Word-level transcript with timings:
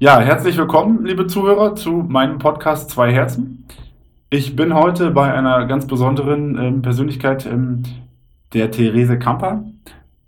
Ja, 0.00 0.20
herzlich 0.20 0.56
willkommen, 0.56 1.04
liebe 1.04 1.26
Zuhörer, 1.26 1.74
zu 1.74 1.90
meinem 1.90 2.38
Podcast 2.38 2.88
Zwei 2.88 3.12
Herzen. 3.12 3.64
Ich 4.30 4.54
bin 4.54 4.72
heute 4.72 5.10
bei 5.10 5.34
einer 5.34 5.66
ganz 5.66 5.88
besonderen 5.88 6.56
ähm, 6.56 6.82
Persönlichkeit, 6.82 7.46
ähm, 7.46 7.82
der 8.52 8.70
Therese 8.70 9.18
Kamper. 9.18 9.64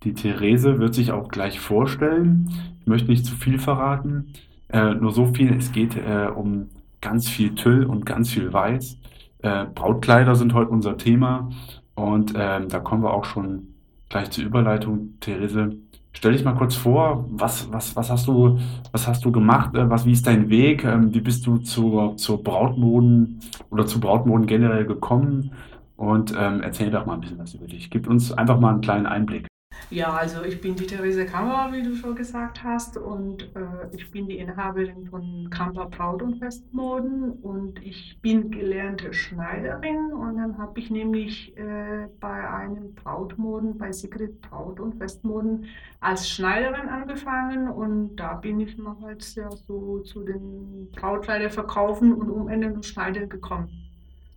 Die 0.02 0.12
Therese 0.12 0.80
wird 0.80 0.94
sich 0.94 1.12
auch 1.12 1.28
gleich 1.28 1.60
vorstellen. 1.60 2.50
Ich 2.80 2.88
möchte 2.88 3.12
nicht 3.12 3.24
zu 3.24 3.36
viel 3.36 3.60
verraten, 3.60 4.32
äh, 4.72 4.94
nur 4.94 5.12
so 5.12 5.26
viel. 5.26 5.54
Es 5.56 5.70
geht 5.70 5.96
äh, 5.96 6.26
um 6.34 6.70
ganz 7.00 7.28
viel 7.28 7.54
Tüll 7.54 7.84
und 7.84 8.04
ganz 8.04 8.30
viel 8.30 8.52
Weiß. 8.52 8.98
Äh, 9.42 9.66
Brautkleider 9.72 10.34
sind 10.34 10.52
heute 10.52 10.72
unser 10.72 10.96
Thema 10.96 11.48
und 11.94 12.32
ähm, 12.36 12.68
da 12.68 12.80
kommen 12.80 13.04
wir 13.04 13.14
auch 13.14 13.24
schon 13.24 13.68
gleich 14.08 14.30
zur 14.30 14.42
Überleitung. 14.42 15.14
Therese, 15.20 15.76
stell 16.20 16.32
dich 16.32 16.44
mal 16.44 16.52
kurz 16.52 16.74
vor, 16.74 17.24
was, 17.30 17.72
was, 17.72 17.96
was, 17.96 18.10
hast, 18.10 18.26
du, 18.28 18.58
was 18.92 19.08
hast 19.08 19.24
du 19.24 19.32
gemacht? 19.32 19.74
Äh, 19.74 19.88
was, 19.88 20.04
wie 20.04 20.12
ist 20.12 20.26
dein 20.26 20.50
Weg? 20.50 20.84
Ähm, 20.84 21.14
wie 21.14 21.20
bist 21.22 21.46
du 21.46 21.56
zur, 21.56 22.18
zur 22.18 22.44
Brautmoden 22.44 23.40
oder 23.70 23.86
zu 23.86 24.00
Brautmoden 24.00 24.44
generell 24.46 24.84
gekommen? 24.84 25.52
Und 25.96 26.34
ähm, 26.36 26.60
erzähl 26.60 26.90
doch 26.90 27.06
mal 27.06 27.14
ein 27.14 27.22
bisschen 27.22 27.38
was 27.38 27.54
über 27.54 27.66
dich. 27.66 27.88
Gib 27.88 28.06
uns 28.06 28.32
einfach 28.32 28.60
mal 28.60 28.72
einen 28.72 28.82
kleinen 28.82 29.06
Einblick. 29.06 29.46
Ja, 29.90 30.14
also 30.14 30.44
ich 30.44 30.60
bin 30.60 30.76
die 30.76 30.86
Therese 30.86 31.26
Kammer, 31.26 31.72
wie 31.72 31.82
du 31.82 31.96
schon 31.96 32.14
gesagt 32.14 32.62
hast, 32.62 32.96
und 32.96 33.42
äh, 33.56 33.88
ich 33.90 34.08
bin 34.12 34.28
die 34.28 34.38
Inhaberin 34.38 35.04
von 35.08 35.50
Kamper 35.50 35.86
Braut- 35.86 36.22
und 36.22 36.36
Festmoden 36.36 37.32
und 37.42 37.84
ich 37.84 38.16
bin 38.22 38.52
gelernte 38.52 39.12
Schneiderin 39.12 40.12
und 40.12 40.36
dann 40.36 40.56
habe 40.58 40.78
ich 40.78 40.90
nämlich 40.90 41.56
äh, 41.56 42.06
bei 42.20 42.48
einem 42.48 42.94
Brautmoden, 42.94 43.78
bei 43.78 43.90
Sigrid 43.90 44.40
Braut- 44.42 44.78
und 44.78 44.94
Festmoden 44.94 45.66
als 45.98 46.28
Schneiderin 46.28 46.88
angefangen 46.88 47.68
und 47.68 48.14
da 48.14 48.34
bin 48.34 48.60
ich 48.60 48.78
noch 48.78 49.02
halt 49.02 49.34
ja 49.34 49.50
so 49.50 49.98
zu 50.02 50.22
den 50.22 50.88
Brautkleider 50.92 51.50
verkaufen 51.50 52.14
und 52.14 52.30
um 52.30 52.46
Ende 52.48 52.72
und 52.72 52.86
Schneiden 52.86 53.28
gekommen. 53.28 53.68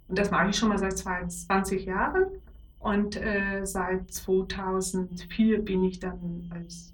Und 0.08 0.18
das 0.18 0.32
mache 0.32 0.50
ich 0.50 0.56
schon 0.58 0.70
mal 0.70 0.80
seit 0.80 0.98
20 0.98 1.86
Jahren. 1.86 2.26
Und 2.84 3.16
äh, 3.16 3.66
seit 3.66 4.12
2004 4.12 5.64
bin 5.64 5.86
ich 5.86 6.00
dann 6.00 6.52
als 6.54 6.94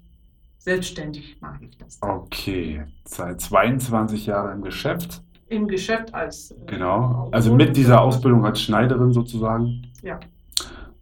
selbstständig 0.58 1.40
mache 1.40 1.64
ich 1.64 1.76
das. 1.78 1.98
Okay, 2.00 2.84
seit 3.04 3.40
22 3.40 4.26
Jahren 4.26 4.58
im 4.58 4.62
Geschäft. 4.62 5.22
Im 5.48 5.66
Geschäft 5.66 6.14
als. 6.14 6.52
Äh, 6.52 6.54
genau, 6.66 7.28
also 7.32 7.52
mit 7.52 7.76
dieser 7.76 8.02
Ausbildung 8.02 8.44
als 8.44 8.60
Schneiderin 8.60 9.12
sozusagen. 9.12 9.82
Ja. 10.02 10.20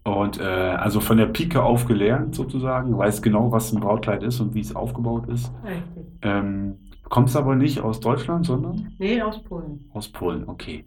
Und 0.04 0.40
äh, 0.40 0.44
also 0.44 1.00
von 1.00 1.18
der 1.18 1.26
Pike 1.26 1.62
auf 1.62 1.84
gelernt 1.84 2.34
sozusagen, 2.34 2.96
weiß 2.96 3.20
genau, 3.20 3.52
was 3.52 3.72
ein 3.72 3.80
Brautkleid 3.80 4.22
ist 4.22 4.40
und 4.40 4.54
wie 4.54 4.60
es 4.60 4.74
aufgebaut 4.74 5.28
ist. 5.28 5.52
Richtig. 5.64 6.06
Ähm, 6.22 6.78
kommst 7.10 7.36
aber 7.36 7.56
nicht 7.56 7.80
aus 7.80 8.00
Deutschland, 8.00 8.46
sondern? 8.46 8.94
Nee, 8.98 9.20
aus 9.20 9.42
Polen. 9.42 9.90
Aus 9.92 10.08
Polen, 10.08 10.48
okay. 10.48 10.86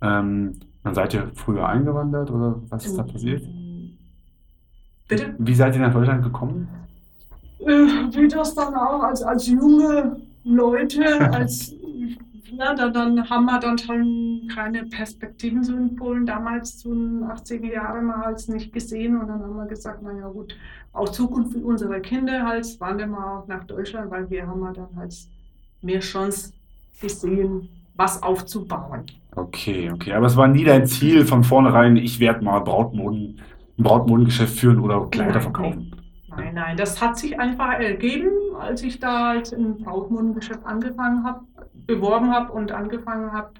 Ähm, 0.00 0.58
dann 0.88 0.94
seid 0.94 1.12
ihr 1.12 1.30
früher 1.34 1.68
eingewandert 1.68 2.30
oder 2.30 2.62
was 2.70 2.86
ist 2.86 2.96
da 2.96 3.02
passiert? 3.02 3.42
Bitte? 5.06 5.34
Wie 5.38 5.54
seid 5.54 5.74
ihr 5.74 5.82
nach 5.82 5.92
Deutschland 5.92 6.24
gekommen? 6.24 6.66
Äh, 7.60 7.66
wie 7.66 8.26
das 8.26 8.54
dann 8.54 8.74
auch 8.74 9.02
als, 9.02 9.22
als 9.22 9.46
junge 9.46 10.16
Leute, 10.44 11.04
als 11.32 11.74
ja, 12.50 12.74
dann, 12.74 12.94
dann 12.94 13.28
haben 13.28 13.44
wir 13.44 13.60
dann 13.60 13.76
schon 13.76 14.48
keine 14.54 14.84
Perspektiven 14.84 15.62
so 15.62 15.76
in 15.76 15.94
Polen 15.94 16.24
damals 16.24 16.78
zu 16.78 16.94
den 16.94 17.22
80er 17.24 17.70
Jahren 17.70 18.06
mal 18.06 18.34
nicht 18.46 18.72
gesehen 18.72 19.20
und 19.20 19.28
dann 19.28 19.42
haben 19.42 19.56
wir 19.56 19.66
gesagt, 19.66 20.02
naja 20.02 20.28
gut, 20.28 20.56
auch 20.94 21.10
Zukunft 21.10 21.52
für 21.52 21.58
unsere 21.58 22.00
Kinder 22.00 22.46
halt, 22.46 22.80
wandern 22.80 23.10
wir 23.10 23.26
auch 23.26 23.46
nach 23.46 23.64
Deutschland, 23.64 24.10
weil 24.10 24.30
wir 24.30 24.46
haben 24.46 24.62
dann 24.72 24.96
halt 24.96 25.14
mehr 25.82 26.00
Chance 26.00 26.54
gesehen, 27.02 27.68
was 27.98 28.22
aufzubauen. 28.22 29.04
Okay, 29.34 29.90
okay. 29.92 30.14
Aber 30.14 30.26
es 30.26 30.36
war 30.36 30.48
nie 30.48 30.64
dein 30.64 30.86
Ziel 30.86 31.26
von 31.26 31.44
vornherein, 31.44 31.96
ich 31.96 32.20
werde 32.20 32.42
mal 32.44 32.60
Brautmoden, 32.60 33.40
ein 33.78 33.82
Brautmodengeschäft 33.82 34.58
führen 34.58 34.80
oder 34.80 35.06
Kleider 35.10 35.32
nein, 35.32 35.42
verkaufen. 35.42 35.96
Nein, 36.28 36.54
nein, 36.54 36.76
das 36.76 37.02
hat 37.02 37.18
sich 37.18 37.38
einfach 37.38 37.72
ergeben, 37.74 38.30
als 38.58 38.82
ich 38.82 39.00
da 39.00 39.28
halt 39.28 39.52
im 39.52 39.78
Brautmodengeschäft 39.82 40.64
angefangen 40.64 41.24
habe, 41.24 41.40
beworben 41.86 42.32
habe 42.32 42.52
und 42.52 42.72
angefangen 42.72 43.32
habe 43.32 43.50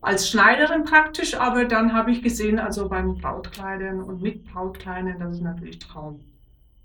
als 0.00 0.28
Schneiderin 0.30 0.84
praktisch, 0.84 1.34
aber 1.34 1.64
dann 1.64 1.92
habe 1.92 2.12
ich 2.12 2.22
gesehen, 2.22 2.58
also 2.58 2.88
beim 2.88 3.16
Brautkleidern 3.16 4.00
und 4.02 4.22
mit 4.22 4.44
Brautkleidern, 4.44 5.18
das 5.18 5.36
ist 5.36 5.42
natürlich 5.42 5.78
Traum. 5.80 6.20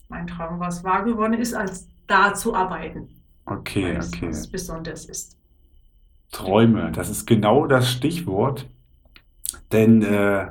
Mein 0.09 0.25
Traum, 0.25 0.59
was 0.59 0.83
wahr 0.83 1.03
geworden 1.03 1.33
ist, 1.33 1.53
als 1.53 1.87
da 2.07 2.33
zu 2.33 2.55
arbeiten. 2.55 3.09
Okay, 3.45 3.97
okay. 3.97 4.29
Was 4.29 4.47
Besonderes 4.47 5.05
ist. 5.05 5.37
Träume, 6.33 6.91
das 6.91 7.09
ist 7.09 7.25
genau 7.25 7.67
das 7.67 7.89
Stichwort. 7.89 8.67
Denn 9.71 10.01
äh, 10.01 10.47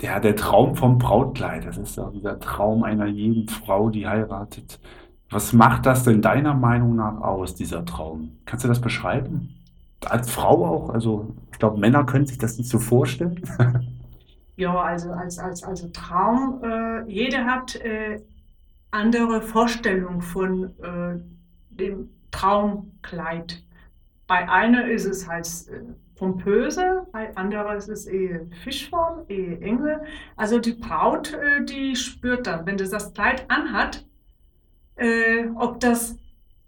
der, 0.00 0.20
der 0.20 0.36
Traum 0.36 0.74
vom 0.74 0.98
Brautkleid, 0.98 1.64
das 1.64 1.78
ist 1.78 1.96
ja 1.96 2.10
dieser 2.10 2.40
Traum 2.40 2.82
einer 2.82 3.06
jeden 3.06 3.48
Frau, 3.48 3.90
die 3.90 4.06
heiratet. 4.06 4.80
Was 5.30 5.52
macht 5.52 5.86
das 5.86 6.02
denn 6.02 6.20
deiner 6.20 6.54
Meinung 6.54 6.96
nach 6.96 7.20
aus, 7.20 7.54
dieser 7.54 7.84
Traum? 7.84 8.38
Kannst 8.44 8.64
du 8.64 8.68
das 8.68 8.80
beschreiben? 8.80 9.54
Als 10.04 10.30
Frau 10.30 10.66
auch? 10.66 10.90
Also, 10.90 11.34
ich 11.52 11.58
glaube, 11.58 11.78
Männer 11.78 12.04
können 12.04 12.26
sich 12.26 12.38
das 12.38 12.58
nicht 12.58 12.68
so 12.68 12.78
vorstellen. 12.78 13.40
ja, 14.56 14.74
also 14.74 15.12
als, 15.12 15.38
als, 15.38 15.62
also 15.62 15.88
Traum, 15.88 16.60
äh, 16.62 17.10
jeder 17.10 17.46
hat 17.46 17.76
äh, 17.76 18.20
andere 18.90 19.40
Vorstellungen 19.40 20.20
von 20.20 20.64
äh, 20.82 21.20
dem 21.70 22.10
Traumkleid. 22.30 23.62
Bei 24.26 24.48
einer 24.48 24.88
ist 24.88 25.04
es 25.04 25.28
halt 25.28 25.46
äh, 25.68 25.82
pompöse, 26.16 27.06
bei 27.12 27.36
anderer 27.36 27.76
ist 27.76 27.88
es 27.88 28.06
eher 28.06 28.46
Fischform, 28.62 29.24
eher 29.28 29.60
Engel. 29.60 30.00
Also 30.36 30.58
die 30.58 30.72
Braut, 30.72 31.32
äh, 31.32 31.64
die 31.64 31.96
spürt 31.96 32.46
dann, 32.46 32.64
wenn 32.66 32.76
das 32.76 32.90
das 32.90 33.12
Kleid 33.12 33.44
anhat, 33.48 34.06
äh, 34.96 35.46
ob 35.56 35.80
das 35.80 36.16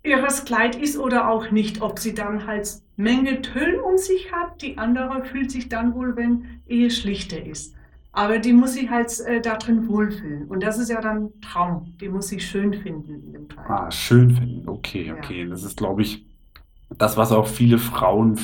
ihres 0.02 0.44
Kleid 0.44 0.76
ist 0.76 0.98
oder 0.98 1.28
auch 1.28 1.50
nicht, 1.50 1.80
ob 1.82 1.98
sie 1.98 2.14
dann 2.14 2.46
halt 2.46 2.68
Menge 2.96 3.42
Tüll 3.42 3.76
um 3.76 3.96
sich 3.96 4.32
hat. 4.32 4.60
Die 4.62 4.78
andere 4.78 5.24
fühlt 5.24 5.50
sich 5.50 5.68
dann 5.68 5.94
wohl, 5.94 6.16
wenn 6.16 6.60
eher 6.66 6.90
schlichter 6.90 7.44
ist. 7.44 7.74
Aber 8.12 8.38
die 8.38 8.52
muss 8.52 8.74
sich 8.74 8.90
halt 8.90 9.18
äh, 9.20 9.40
darin 9.40 9.88
wohlfühlen. 9.88 10.46
Und 10.46 10.62
das 10.62 10.78
ist 10.78 10.88
ja 10.88 11.00
dann 11.00 11.32
Traum. 11.40 11.94
Die 12.00 12.08
muss 12.08 12.28
sich 12.28 12.46
schön 12.46 12.72
finden 12.72 13.24
in 13.24 13.32
dem 13.32 13.48
Kleid. 13.48 13.68
Ah, 13.68 13.90
schön 13.90 14.30
finden. 14.30 14.68
Okay, 14.68 15.12
okay. 15.12 15.42
Ja. 15.42 15.48
Das 15.48 15.64
ist, 15.64 15.76
glaube 15.76 16.02
ich, 16.02 16.24
das, 16.98 17.16
was 17.16 17.32
auch 17.32 17.46
viele 17.46 17.78
Frauen, 17.78 18.38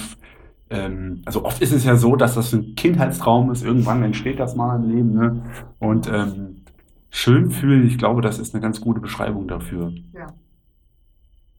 ähm, 0.70 1.22
also 1.26 1.44
oft 1.44 1.60
ist 1.60 1.72
es 1.72 1.84
ja 1.84 1.96
so, 1.96 2.16
dass 2.16 2.34
das 2.34 2.52
ein 2.52 2.74
Kindheitstraum 2.74 3.50
ist, 3.50 3.64
irgendwann 3.64 4.02
entsteht 4.02 4.38
das 4.38 4.54
mal 4.54 4.76
im 4.76 4.88
Leben. 4.88 5.14
Ne? 5.14 5.42
Und 5.78 6.08
ähm, 6.08 6.64
schön 7.10 7.50
fühlen, 7.50 7.86
ich 7.86 7.98
glaube, 7.98 8.22
das 8.22 8.38
ist 8.38 8.54
eine 8.54 8.62
ganz 8.62 8.80
gute 8.80 9.00
Beschreibung 9.00 9.48
dafür. 9.48 9.92
Ja. 10.14 10.28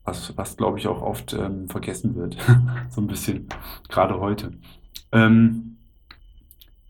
Was, 0.04 0.36
was 0.36 0.56
glaube 0.56 0.78
ich, 0.78 0.88
auch 0.88 1.02
oft 1.02 1.34
ähm, 1.34 1.68
vergessen 1.68 2.16
wird. 2.16 2.36
so 2.88 3.00
ein 3.00 3.06
bisschen, 3.06 3.46
gerade 3.88 4.18
heute. 4.18 4.52
Ähm, 5.12 5.76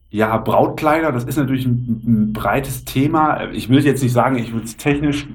ja, 0.09 0.37
Brautkleider, 0.37 1.11
das 1.11 1.25
ist 1.25 1.39
natürlich 1.39 1.67
ein, 1.67 2.03
ein, 2.05 2.33
breites 2.33 2.85
Thema. 2.85 3.51
Ich 3.51 3.69
will 3.69 3.83
jetzt 3.83 4.03
nicht 4.03 4.13
sagen, 4.13 4.37
ich 4.37 4.53
würde 4.53 4.67
es 4.67 4.77
technisch 4.77 5.27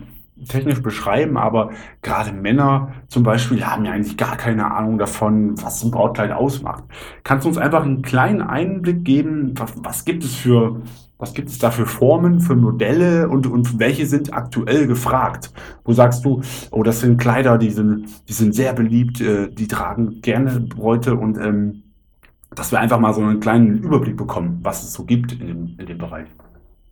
technisch 0.48 0.82
beschreiben, 0.82 1.38
aber 1.38 1.72
gerade 2.02 2.32
Männer 2.32 2.94
zum 3.08 3.24
Beispiel 3.24 3.66
haben 3.66 3.86
ja 3.86 3.92
eigentlich 3.92 4.18
gar 4.18 4.38
keine 4.38 4.72
Ahnung 4.72 4.98
davon, 4.98 5.62
was 5.62 5.84
ein 5.84 5.92
Brautkleid 5.92 6.32
ausmacht. 6.32 6.84
Kannst 7.24 7.46
du 7.46 7.50
uns 7.50 7.58
einfach 7.58 7.84
einen 7.84 8.02
kleinen 8.02 8.42
Einblick 8.42 9.04
geben, 9.04 9.54
was, 9.58 9.74
was 9.78 10.06
gibt 10.06 10.24
es 10.24 10.36
für, 10.36 10.82
was 11.18 11.34
gibt 11.34 11.50
es 11.50 11.58
da 11.58 11.72
für 11.72 11.86
Formen, 11.86 12.40
für 12.40 12.56
Modelle 12.56 13.30
und, 13.30 13.48
und 13.48 13.80
welche 13.80 14.06
sind 14.06 14.34
aktuell 14.34 14.88
gefragt? 14.88 15.52
Wo 15.84 15.94
sagst 15.94 16.24
du, 16.26 16.42
oh, 16.72 16.84
das 16.84 17.00
sind 17.02 17.18
Kleider, 17.18 17.58
die 17.58 17.72
sind, 17.72 18.08
die 18.30 18.34
sind 18.34 18.54
sehr 18.54 18.74
beliebt, 18.74 19.22
äh, 19.22 19.50
die 19.50 19.68
tragen 19.68 20.22
gerne 20.22 20.60
Bräute 20.60 21.16
und 21.16 21.38
ähm, 21.38 21.84
dass 22.56 22.72
wir 22.72 22.80
einfach 22.80 23.00
mal 23.00 23.14
so 23.14 23.22
einen 23.22 23.40
kleinen 23.40 23.80
Überblick 23.80 24.18
bekommen, 24.18 24.60
was 24.64 24.84
es 24.84 24.94
so 24.94 25.04
gibt 25.04 25.34
in 25.34 25.76
in 25.78 25.86
dem 25.86 25.98
Bereich. 25.98 26.28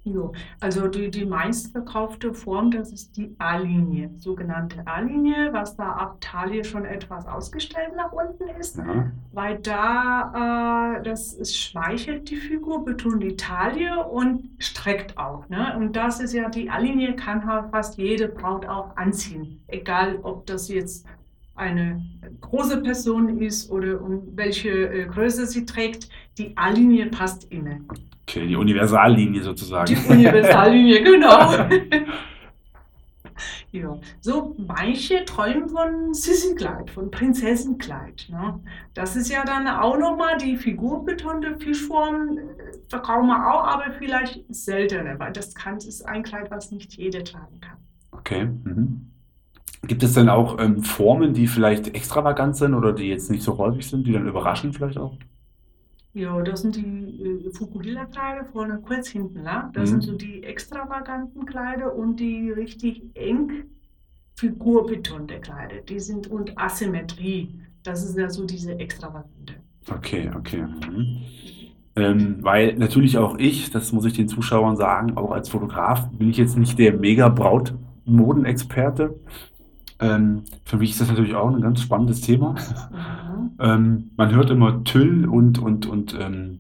Jo, 0.08 0.34
also 0.60 0.88
die, 0.88 1.10
die 1.10 1.26
meistverkaufte 1.26 2.32
Form, 2.32 2.70
das 2.70 2.92
ist 2.92 3.18
die 3.18 3.36
A-Linie, 3.40 4.12
sogenannte 4.18 4.86
A-Linie, 4.86 5.52
was 5.52 5.76
da 5.76 5.94
ab 5.94 6.18
Taille 6.22 6.64
schon 6.64 6.86
etwas 6.86 7.26
ausgestellt 7.26 7.96
nach 7.96 8.12
unten 8.12 8.48
ist, 8.60 8.78
ja. 8.78 9.12
weil 9.34 9.58
da 9.58 11.00
äh, 11.00 11.04
das 11.04 11.34
ist, 11.34 11.58
schmeichelt 11.58 12.30
die 12.30 12.36
Figur, 12.36 12.86
betont 12.86 13.24
die 13.24 13.36
Taille 13.36 14.06
und 14.06 14.48
streckt 14.60 15.18
auch. 15.18 15.50
Ne? 15.50 15.76
Und 15.76 15.96
das 15.96 16.20
ist 16.20 16.34
ja, 16.34 16.50
die 16.50 16.70
A-Linie 16.70 17.16
kann 17.16 17.44
halt 17.44 17.72
fast 17.72 17.98
jede 17.98 18.28
Braut 18.28 18.68
auch 18.68 18.96
anziehen, 18.98 19.64
egal 19.66 20.20
ob 20.22 20.46
das 20.46 20.70
jetzt 20.70 21.08
eine 21.56 22.04
große 22.42 22.82
Person 22.82 23.42
ist 23.42 23.72
oder 23.72 24.02
um 24.02 24.36
welche 24.36 24.70
äh, 24.70 25.06
Größe 25.06 25.48
sie 25.48 25.66
trägt, 25.66 26.10
die 26.38 26.56
A-Linie 26.58 27.08
passt 27.08 27.52
immer. 27.52 27.78
Okay, 28.28 28.48
die 28.48 28.56
Universallinie 28.56 29.44
sozusagen. 29.44 29.94
Die 29.94 30.12
Universallinie, 30.12 31.04
genau. 31.04 31.68
Ja, 33.76 33.98
so 34.22 34.56
manche 34.58 35.26
träumen 35.26 35.68
von 35.68 36.14
Sissi-Kleid, 36.14 36.90
von 36.90 37.12
Prinzessenkleid. 37.12 38.28
Ne? 38.30 38.62
Das 38.94 39.18
ist 39.18 39.30
ja 39.30 39.44
dann 39.44 39.68
auch 39.68 39.98
nochmal 39.98 40.38
die 40.38 40.56
figurbetonte 40.56 41.58
Fischform, 41.58 42.38
äh, 42.38 42.42
verkaufen 42.88 43.28
wir 43.28 43.54
auch, 43.54 43.68
aber 43.68 43.92
vielleicht 44.00 44.46
seltener, 44.48 45.20
weil 45.20 45.34
das 45.34 45.54
kann, 45.54 45.76
ist 45.78 46.08
ein 46.08 46.24
Kleid, 46.24 46.50
was 46.52 46.72
nicht 46.72 46.94
jeder 46.94 47.26
tragen 47.26 47.60
kann. 47.60 47.78
Okay. 48.12 48.46
Mhm. 48.46 49.12
Gibt 49.88 50.04
es 50.04 50.14
denn 50.14 50.30
auch 50.30 50.58
ähm, 50.60 50.82
Formen, 50.82 51.34
die 51.34 51.48
vielleicht 51.48 51.94
extravagant 51.94 52.56
sind 52.56 52.74
oder 52.76 52.94
die 52.94 53.10
jetzt 53.10 53.30
nicht 53.30 53.44
so 53.44 53.58
häufig 53.58 53.88
sind, 53.88 54.08
die 54.08 54.14
dann 54.14 54.26
überraschen 54.26 54.72
vielleicht 54.72 54.98
auch? 54.98 55.18
Ja, 56.16 56.42
das 56.42 56.62
sind 56.62 56.78
die 56.78 56.82
äh, 57.46 57.52
Fukuhila-Kleider 57.52 58.46
vorne 58.46 58.80
kurz 58.82 59.10
hinten 59.10 59.44
lang. 59.44 59.74
Das 59.74 59.92
Mhm. 59.92 60.02
sind 60.02 60.04
so 60.04 60.18
die 60.18 60.44
extravaganten 60.44 61.46
Kleider 61.46 61.94
und 61.94 62.20
die 62.22 62.50
richtig 62.52 63.04
eng 63.16 63.66
figurbetonte 64.36 65.40
Kleider. 65.42 65.82
Die 65.88 66.00
sind 66.00 66.28
und 66.28 66.58
Asymmetrie. 66.58 67.60
Das 67.84 68.04
ist 68.04 68.18
ja 68.18 68.30
so 68.30 68.46
diese 68.46 68.80
extravagante. 68.80 69.56
Okay, 69.90 70.32
okay. 70.36 70.64
Mhm. 70.64 71.18
Ähm, 71.98 72.38
weil 72.42 72.76
natürlich 72.78 73.18
auch 73.18 73.38
ich, 73.38 73.72
das 73.72 73.92
muss 73.94 74.06
ich 74.06 74.14
den 74.14 74.28
Zuschauern 74.30 74.78
sagen, 74.78 75.18
auch 75.18 75.32
als 75.32 75.50
Fotograf 75.50 76.10
bin 76.12 76.30
ich 76.30 76.38
jetzt 76.38 76.58
nicht 76.58 76.80
der 76.80 76.94
mega 76.94 77.28
Brautmodenexperte. 77.30 79.16
Ähm, 80.00 80.44
für 80.64 80.78
mich 80.78 80.92
ist 80.92 81.02
das 81.02 81.10
natürlich 81.10 81.36
auch 81.36 81.54
ein 81.54 81.62
ganz 81.62 81.82
spannendes 81.82 82.22
Thema. 82.22 82.52
Mhm. 82.54 83.25
Ähm, 83.60 84.12
man 84.18 84.34
hört 84.36 84.50
immer 84.50 84.84
Tüll 84.84 85.26
und, 85.28 85.60
und, 85.60 85.86
und, 85.86 86.18
ähm, 86.20 86.60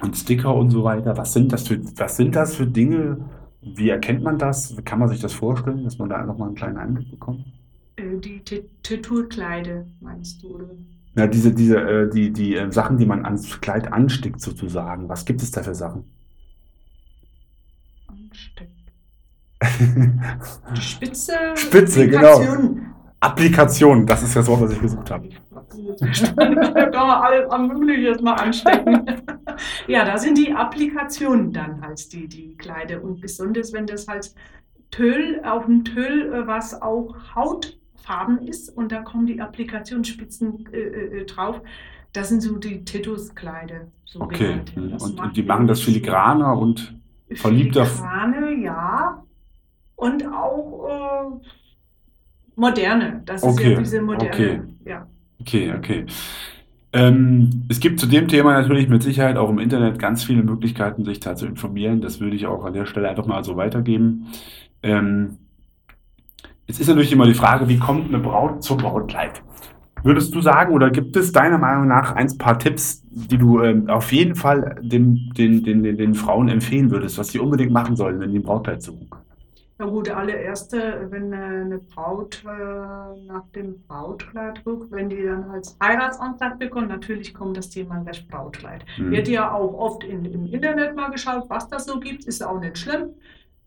und 0.00 0.16
Sticker 0.16 0.54
und 0.54 0.70
so 0.70 0.84
weiter. 0.84 1.16
Was 1.16 1.32
sind 1.32 1.52
das 1.52 1.68
für, 1.68 1.80
was 1.98 2.16
sind 2.16 2.34
das 2.34 2.56
für 2.56 2.66
Dinge? 2.66 3.18
Wie 3.60 3.88
erkennt 3.90 4.22
man 4.24 4.38
das? 4.38 4.76
Wie 4.76 4.82
kann 4.82 4.98
man 4.98 5.08
sich 5.08 5.20
das 5.20 5.32
vorstellen, 5.32 5.84
dass 5.84 5.98
man 5.98 6.08
da 6.08 6.24
nochmal 6.24 6.48
einen 6.48 6.56
kleinen 6.56 6.76
Einblick 6.78 7.10
bekommt? 7.10 7.46
Äh, 7.96 8.18
Die 8.18 8.40
T- 8.40 8.64
Tattoo-Kleider, 8.82 9.86
meinst 10.00 10.42
du? 10.42 10.56
Oder? 10.56 10.70
Ja, 11.14 11.26
diese, 11.26 11.52
diese, 11.54 11.76
äh, 11.78 12.10
die, 12.10 12.32
die 12.32 12.56
äh, 12.56 12.72
Sachen, 12.72 12.96
die 12.98 13.06
man 13.06 13.24
ans 13.24 13.60
Kleid 13.60 13.92
anstickt, 13.92 14.40
sozusagen. 14.40 15.08
Was 15.08 15.24
gibt 15.24 15.42
es 15.42 15.50
da 15.50 15.62
für 15.62 15.74
Sachen? 15.74 16.04
Ansteck. 18.08 18.68
Die 20.76 20.80
Spitze. 20.80 21.34
Spitze, 21.54 22.08
genau. 22.08 22.40
Applikation. 22.40 22.86
Applikation, 23.20 24.06
das 24.06 24.22
ist 24.24 24.34
das 24.34 24.48
Wort, 24.48 24.62
was 24.62 24.72
ich 24.72 24.80
gesucht 24.80 25.08
habe. 25.10 25.28
da 26.36 26.90
kann 26.90 27.06
man 27.06 27.22
alles 27.22 27.50
am 27.50 27.68
Mögliche 27.68 28.08
jetzt 28.08 28.22
mal 28.22 28.34
anstecken. 28.34 29.06
ja, 29.86 30.04
da 30.04 30.18
sind 30.18 30.38
die 30.38 30.52
Applikationen 30.52 31.52
dann 31.52 31.80
halt 31.80 32.12
die, 32.12 32.26
die 32.28 32.56
Kleider. 32.56 33.02
Und 33.02 33.20
besonders 33.20 33.72
wenn 33.72 33.86
das 33.86 34.08
halt 34.08 34.34
Tüll 34.90 35.40
auf 35.44 35.64
dem 35.66 35.84
Tüll, 35.84 36.32
äh, 36.32 36.46
was 36.46 36.80
auch 36.82 37.14
Hautfarben 37.34 38.38
ist, 38.46 38.68
und 38.68 38.92
da 38.92 39.00
kommen 39.02 39.26
die 39.26 39.40
Applikationsspitzen 39.40 40.68
äh, 40.72 40.78
äh, 40.78 41.24
drauf. 41.26 41.60
Das 42.12 42.28
sind 42.28 42.42
so 42.42 42.58
die 42.58 42.84
Titus-Kleider. 42.84 43.88
So 44.04 44.20
Okay. 44.20 44.60
Und, 44.76 45.18
und 45.18 45.36
die 45.36 45.42
machen 45.42 45.66
das 45.66 45.80
filigraner 45.80 46.58
und 46.58 46.94
verliebter- 47.32 47.86
Filigrane, 47.86 48.54
ja. 48.62 49.24
Und 49.96 50.26
auch 50.26 51.40
äh, 51.40 51.46
moderne. 52.56 53.22
Das 53.24 53.42
ist 53.42 53.48
Okay, 53.48 53.72
ja 53.72 53.78
diese 53.78 54.02
moderne. 54.02 54.30
okay. 54.34 54.60
Ja. 54.84 55.06
Okay, 55.42 55.72
okay. 55.76 56.06
Ähm, 56.92 57.64
es 57.68 57.80
gibt 57.80 57.98
zu 57.98 58.06
dem 58.06 58.28
Thema 58.28 58.52
natürlich 58.52 58.88
mit 58.88 59.02
Sicherheit 59.02 59.36
auch 59.36 59.50
im 59.50 59.58
Internet 59.58 59.98
ganz 59.98 60.22
viele 60.24 60.42
Möglichkeiten, 60.42 61.04
sich 61.04 61.20
da 61.20 61.34
zu 61.34 61.46
informieren. 61.46 62.00
Das 62.00 62.20
würde 62.20 62.36
ich 62.36 62.46
auch 62.46 62.64
an 62.64 62.74
der 62.74 62.86
Stelle 62.86 63.08
einfach 63.08 63.26
mal 63.26 63.42
so 63.42 63.56
weitergeben. 63.56 64.28
Ähm, 64.82 65.38
jetzt 66.66 66.80
ist 66.80 66.88
natürlich 66.88 67.12
immer 67.12 67.26
die 67.26 67.34
Frage, 67.34 67.68
wie 67.68 67.78
kommt 67.78 68.08
eine 68.08 68.18
Braut 68.18 68.62
zum 68.62 68.78
Brautkleid? 68.78 69.42
Würdest 70.04 70.34
du 70.34 70.40
sagen, 70.40 70.74
oder 70.74 70.90
gibt 70.90 71.16
es 71.16 71.32
deiner 71.32 71.58
Meinung 71.58 71.88
nach 71.88 72.12
ein 72.14 72.36
paar 72.38 72.58
Tipps, 72.58 73.02
die 73.10 73.38
du 73.38 73.62
ähm, 73.62 73.88
auf 73.88 74.12
jeden 74.12 74.34
Fall 74.36 74.76
den, 74.82 75.32
den, 75.36 75.64
den, 75.64 75.82
den 75.82 76.14
Frauen 76.14 76.48
empfehlen 76.48 76.90
würdest, 76.90 77.18
was 77.18 77.28
sie 77.28 77.38
unbedingt 77.38 77.72
machen 77.72 77.96
sollen, 77.96 78.20
wenn 78.20 78.30
die 78.32 78.38
ein 78.38 78.42
Brautkleid 78.42 78.82
suchen? 78.82 79.08
Na 79.82 79.88
gut, 79.88 80.08
allererste, 80.10 81.08
wenn 81.10 81.32
äh, 81.32 81.36
eine 81.36 81.78
Braut 81.78 82.44
äh, 82.44 83.26
nach 83.26 83.48
dem 83.52 83.82
Brautkleid 83.88 84.62
guckt, 84.62 84.92
wenn 84.92 85.10
die 85.10 85.24
dann 85.24 85.50
als 85.50 85.76
Heiratsantrag 85.82 86.60
bekommt, 86.60 86.88
natürlich 86.88 87.34
kommt 87.34 87.56
das 87.56 87.68
Thema 87.68 88.00
das 88.06 88.20
Brautkleid. 88.20 88.84
Hm. 88.94 89.10
Wird 89.10 89.26
ja 89.26 89.50
auch 89.50 89.74
oft 89.74 90.04
in, 90.04 90.24
im 90.24 90.46
Internet 90.46 90.94
mal 90.94 91.10
geschaut, 91.10 91.46
was 91.48 91.66
das 91.66 91.86
so 91.86 91.98
gibt, 91.98 92.26
ist 92.26 92.46
auch 92.46 92.60
nicht 92.60 92.78
schlimm. 92.78 93.10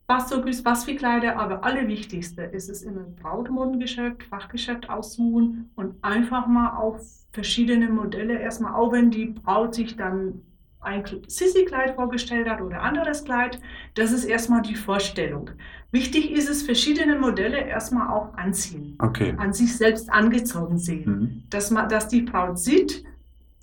Was 0.07 0.29
so 0.29 0.41
gibt, 0.41 0.63
was 0.63 0.85
für 0.85 0.95
Kleider, 0.95 1.38
aber 1.38 1.65
allerwichtigste 1.65 2.44
ist 2.44 2.69
es 2.69 2.83
im 2.83 3.15
Brautmodengeschäft, 3.21 4.23
Fachgeschäft 4.23 4.89
aussuchen 4.89 5.69
und 5.75 6.01
einfach 6.01 6.47
mal 6.47 6.77
auf 6.77 7.01
verschiedene 7.33 7.89
Modelle 7.89 8.39
erstmal, 8.39 8.73
auch 8.73 8.94
wenn 8.94 9.12
die 9.12 9.25
Braut 9.25 9.75
sich 9.75 9.97
dann 9.97 10.44
ein 10.85 11.03
Sissi-Kleid 11.27 11.95
vorgestellt 11.95 12.47
hat 12.47 12.62
oder 12.62 12.81
anderes 12.81 13.25
Kleid, 13.25 13.59
das 13.95 14.12
ist 14.12 14.25
erstmal 14.25 14.62
die 14.62 14.75
Vorstellung. 14.75 15.50
Wichtig 16.00 16.31
ist 16.31 16.50
es, 16.50 16.63
verschiedene 16.63 17.15
Modelle 17.18 17.59
erstmal 17.75 18.07
auch 18.15 18.33
anziehen, 18.38 18.95
Okay. 19.07 19.33
an 19.38 19.51
sich 19.53 19.71
selbst 19.77 20.07
angezogen 20.12 20.77
sehen 20.77 21.03
Mhm. 21.12 21.44
dass, 21.50 21.71
man, 21.71 21.88
dass 21.89 22.07
die 22.07 22.21
Braut 22.30 22.57
sieht, 22.59 23.03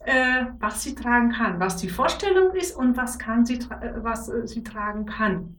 äh, 0.05 0.47
was 0.59 0.83
sie 0.83 0.95
tragen 0.95 1.31
kann, 1.33 1.61
was 1.61 1.77
die 1.77 1.89
Vorstellung 1.89 2.49
ist 2.63 2.77
und 2.77 2.97
was, 2.97 3.19
kann 3.19 3.45
sie, 3.45 3.57
äh, 3.57 3.93
was 4.09 4.29
äh, 4.29 4.47
sie 4.47 4.63
tragen 4.63 5.05
kann, 5.07 5.55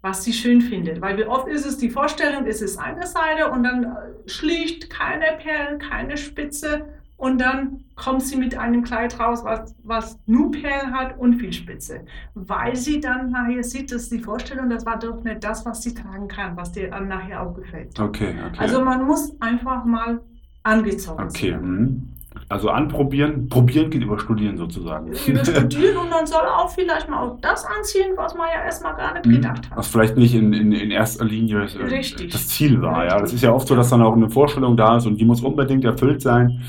was 0.00 0.24
sie 0.24 0.32
schön 0.32 0.60
findet. 0.60 1.00
Weil 1.00 1.18
wie 1.18 1.24
oft 1.24 1.48
ist 1.48 1.66
es 1.66 1.76
die 1.78 1.90
Vorstellung, 1.90 2.46
ist 2.46 2.62
es 2.62 2.78
eine 2.78 3.06
Seite 3.06 3.50
und 3.50 3.62
dann 3.64 3.84
äh, 3.84 4.28
schlicht, 4.28 4.90
keine 4.90 5.26
Perlen, 5.38 5.78
keine 5.78 6.16
Spitze 6.16 6.86
und 7.22 7.40
dann 7.40 7.84
kommt 7.94 8.22
sie 8.22 8.36
mit 8.36 8.58
einem 8.58 8.82
Kleid 8.82 9.18
raus, 9.20 9.42
was, 9.44 9.76
was 9.84 10.18
nur 10.26 10.50
Perlen 10.50 10.92
hat 10.92 11.16
und 11.18 11.34
viel 11.34 11.52
Spitze. 11.52 12.00
Weil 12.34 12.74
sie 12.74 12.98
dann 13.00 13.30
nachher 13.30 13.62
sieht, 13.62 13.92
dass 13.92 14.08
die 14.08 14.18
Vorstellung, 14.18 14.68
das 14.70 14.84
war 14.84 14.98
doch 14.98 15.22
nicht 15.22 15.44
das, 15.44 15.64
was 15.64 15.82
sie 15.82 15.94
tragen 15.94 16.26
kann, 16.26 16.56
was 16.56 16.72
dir 16.72 16.90
dann 16.90 17.06
nachher 17.06 17.40
auch 17.42 17.54
gefällt. 17.54 17.98
Okay, 18.00 18.34
okay. 18.48 18.58
Also 18.58 18.84
man 18.84 19.06
muss 19.06 19.40
einfach 19.40 19.84
mal 19.84 20.20
angezogen 20.64 21.22
Okay, 21.22 21.52
sein. 21.52 21.62
mhm. 21.64 22.08
also 22.48 22.70
anprobieren. 22.70 23.48
Probieren 23.48 23.90
geht 23.90 24.02
über 24.02 24.18
Studieren 24.18 24.56
sozusagen. 24.56 25.12
Über 25.26 25.44
studieren 25.44 25.96
und 25.98 26.10
man 26.10 26.26
soll 26.26 26.42
auch 26.44 26.70
vielleicht 26.70 27.08
mal 27.08 27.22
auch 27.24 27.40
das 27.40 27.64
anziehen, 27.64 28.12
was 28.16 28.34
man 28.34 28.48
ja 28.52 28.64
erstmal 28.64 28.96
gar 28.96 29.12
nicht 29.14 29.26
Mhm. 29.26 29.32
gedacht 29.34 29.70
hat. 29.70 29.76
Was 29.78 29.86
vielleicht 29.86 30.16
nicht 30.16 30.34
in, 30.34 30.52
in, 30.52 30.72
in 30.72 30.90
erster 30.90 31.24
Linie 31.24 31.58
äh, 31.66 31.84
Richtig. 31.84 32.32
das 32.32 32.48
Ziel 32.48 32.82
war. 32.82 33.04
Ja, 33.04 33.10
das 33.12 33.22
Richtig. 33.22 33.34
ist 33.36 33.42
ja 33.42 33.52
oft 33.52 33.68
so, 33.68 33.76
dass 33.76 33.90
dann 33.90 34.02
auch 34.02 34.16
eine 34.16 34.28
Vorstellung 34.28 34.76
da 34.76 34.96
ist 34.96 35.06
und 35.06 35.18
die 35.20 35.24
muss 35.24 35.40
unbedingt 35.40 35.84
erfüllt 35.84 36.20
sein. 36.20 36.62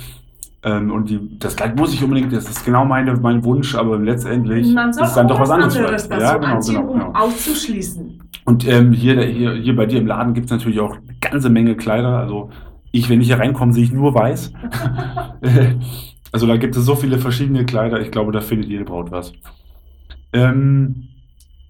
Ähm, 0.63 0.91
und 0.91 1.09
die, 1.09 1.37
das 1.39 1.55
Kleid 1.55 1.77
muss 1.77 1.93
ich 1.93 2.03
unbedingt, 2.03 2.31
das 2.31 2.49
ist 2.49 2.63
genau 2.65 2.85
meine, 2.85 3.15
mein 3.17 3.43
Wunsch, 3.43 3.75
aber 3.75 3.97
letztendlich 3.97 4.67
ist 4.67 5.15
dann 5.15 5.27
doch 5.27 5.39
was 5.39 5.49
anderes. 5.49 5.77
anderes 5.77 6.07
Ja, 6.09 6.37
genau, 6.37 6.55
anziehen, 6.55 6.75
genau, 6.75 6.87
um 6.87 6.99
genau. 6.99 7.13
auszuschließen. 7.13 8.19
Und 8.45 8.67
ähm, 8.67 8.93
hier, 8.93 9.21
hier, 9.23 9.53
hier 9.53 9.75
bei 9.75 9.85
dir 9.85 9.99
im 9.99 10.07
Laden 10.07 10.33
gibt 10.33 10.45
es 10.45 10.51
natürlich 10.51 10.79
auch 10.79 10.95
eine 10.95 11.17
ganze 11.19 11.49
Menge 11.49 11.75
Kleider. 11.75 12.17
Also 12.17 12.49
ich, 12.91 13.09
wenn 13.09 13.21
ich 13.21 13.27
hier 13.27 13.39
reinkomme, 13.39 13.73
sehe 13.73 13.83
ich 13.83 13.91
nur 13.91 14.13
weiß. 14.13 14.53
also 16.31 16.47
da 16.47 16.57
gibt 16.57 16.75
es 16.75 16.85
so 16.85 16.95
viele 16.95 17.17
verschiedene 17.17 17.65
Kleider. 17.65 17.99
Ich 17.99 18.11
glaube, 18.11 18.31
da 18.31 18.41
findet 18.41 18.69
jede 18.69 18.85
Braut 18.85 19.11
was. 19.11 19.33
Ähm, 20.33 21.09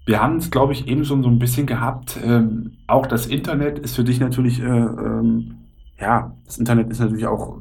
wir 0.06 0.22
haben 0.22 0.36
es, 0.36 0.50
glaube 0.50 0.72
ich, 0.72 0.86
eben 0.86 1.04
schon 1.04 1.22
so 1.22 1.28
ein 1.28 1.38
bisschen 1.38 1.66
gehabt. 1.66 2.18
Ähm, 2.24 2.72
auch 2.86 3.06
das 3.06 3.26
Internet 3.26 3.78
ist 3.78 3.96
für 3.96 4.04
dich 4.04 4.20
natürlich, 4.20 4.60
äh, 4.60 4.66
ähm, 4.66 5.56
ja, 5.98 6.34
das 6.44 6.58
Internet 6.58 6.90
ist 6.90 7.00
natürlich 7.00 7.26
auch, 7.26 7.58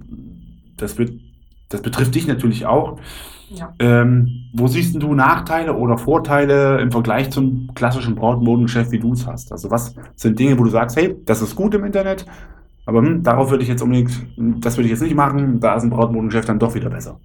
das 0.78 0.98
wird, 0.98 1.14
das 1.70 1.82
betrifft 1.82 2.16
dich 2.16 2.28
natürlich 2.28 2.66
auch. 2.66 3.00
Ja. 3.50 3.74
Ähm, 3.80 4.50
wo 4.54 4.68
siehst 4.68 5.02
du 5.02 5.14
Nachteile 5.14 5.74
oder 5.74 5.98
Vorteile 5.98 6.80
im 6.82 6.92
Vergleich 6.92 7.30
zum 7.30 7.70
klassischen 7.76 8.16
Brautmodenchef, 8.16 8.92
wie 8.92 9.00
du 9.00 9.14
es 9.14 9.28
hast? 9.28 9.52
Also 9.52 9.70
was 9.70 9.96
sind 10.16 10.40
Dinge, 10.40 10.58
wo 10.58 10.64
du 10.64 10.70
sagst, 10.70 10.98
hey, 10.98 11.16
das 11.26 11.42
ist 11.42 11.56
gut 11.56 11.76
im 11.76 11.86
Internet, 11.86 12.26
aber 12.86 13.00
hm, 13.00 13.24
darauf 13.24 13.52
würde 13.52 13.64
ich 13.64 13.70
jetzt 13.70 13.82
unbedingt, 13.82 14.12
das 14.38 14.78
würde 14.78 14.86
ich 14.86 14.92
jetzt 14.92 15.04
nicht 15.04 15.16
machen, 15.16 15.60
da 15.60 15.76
ist 15.76 15.84
ein 15.84 15.90
Brautmodenchef 15.90 16.46
dann 16.46 16.60
doch 16.60 16.74
wieder 16.74 16.90
besser. 16.90 17.20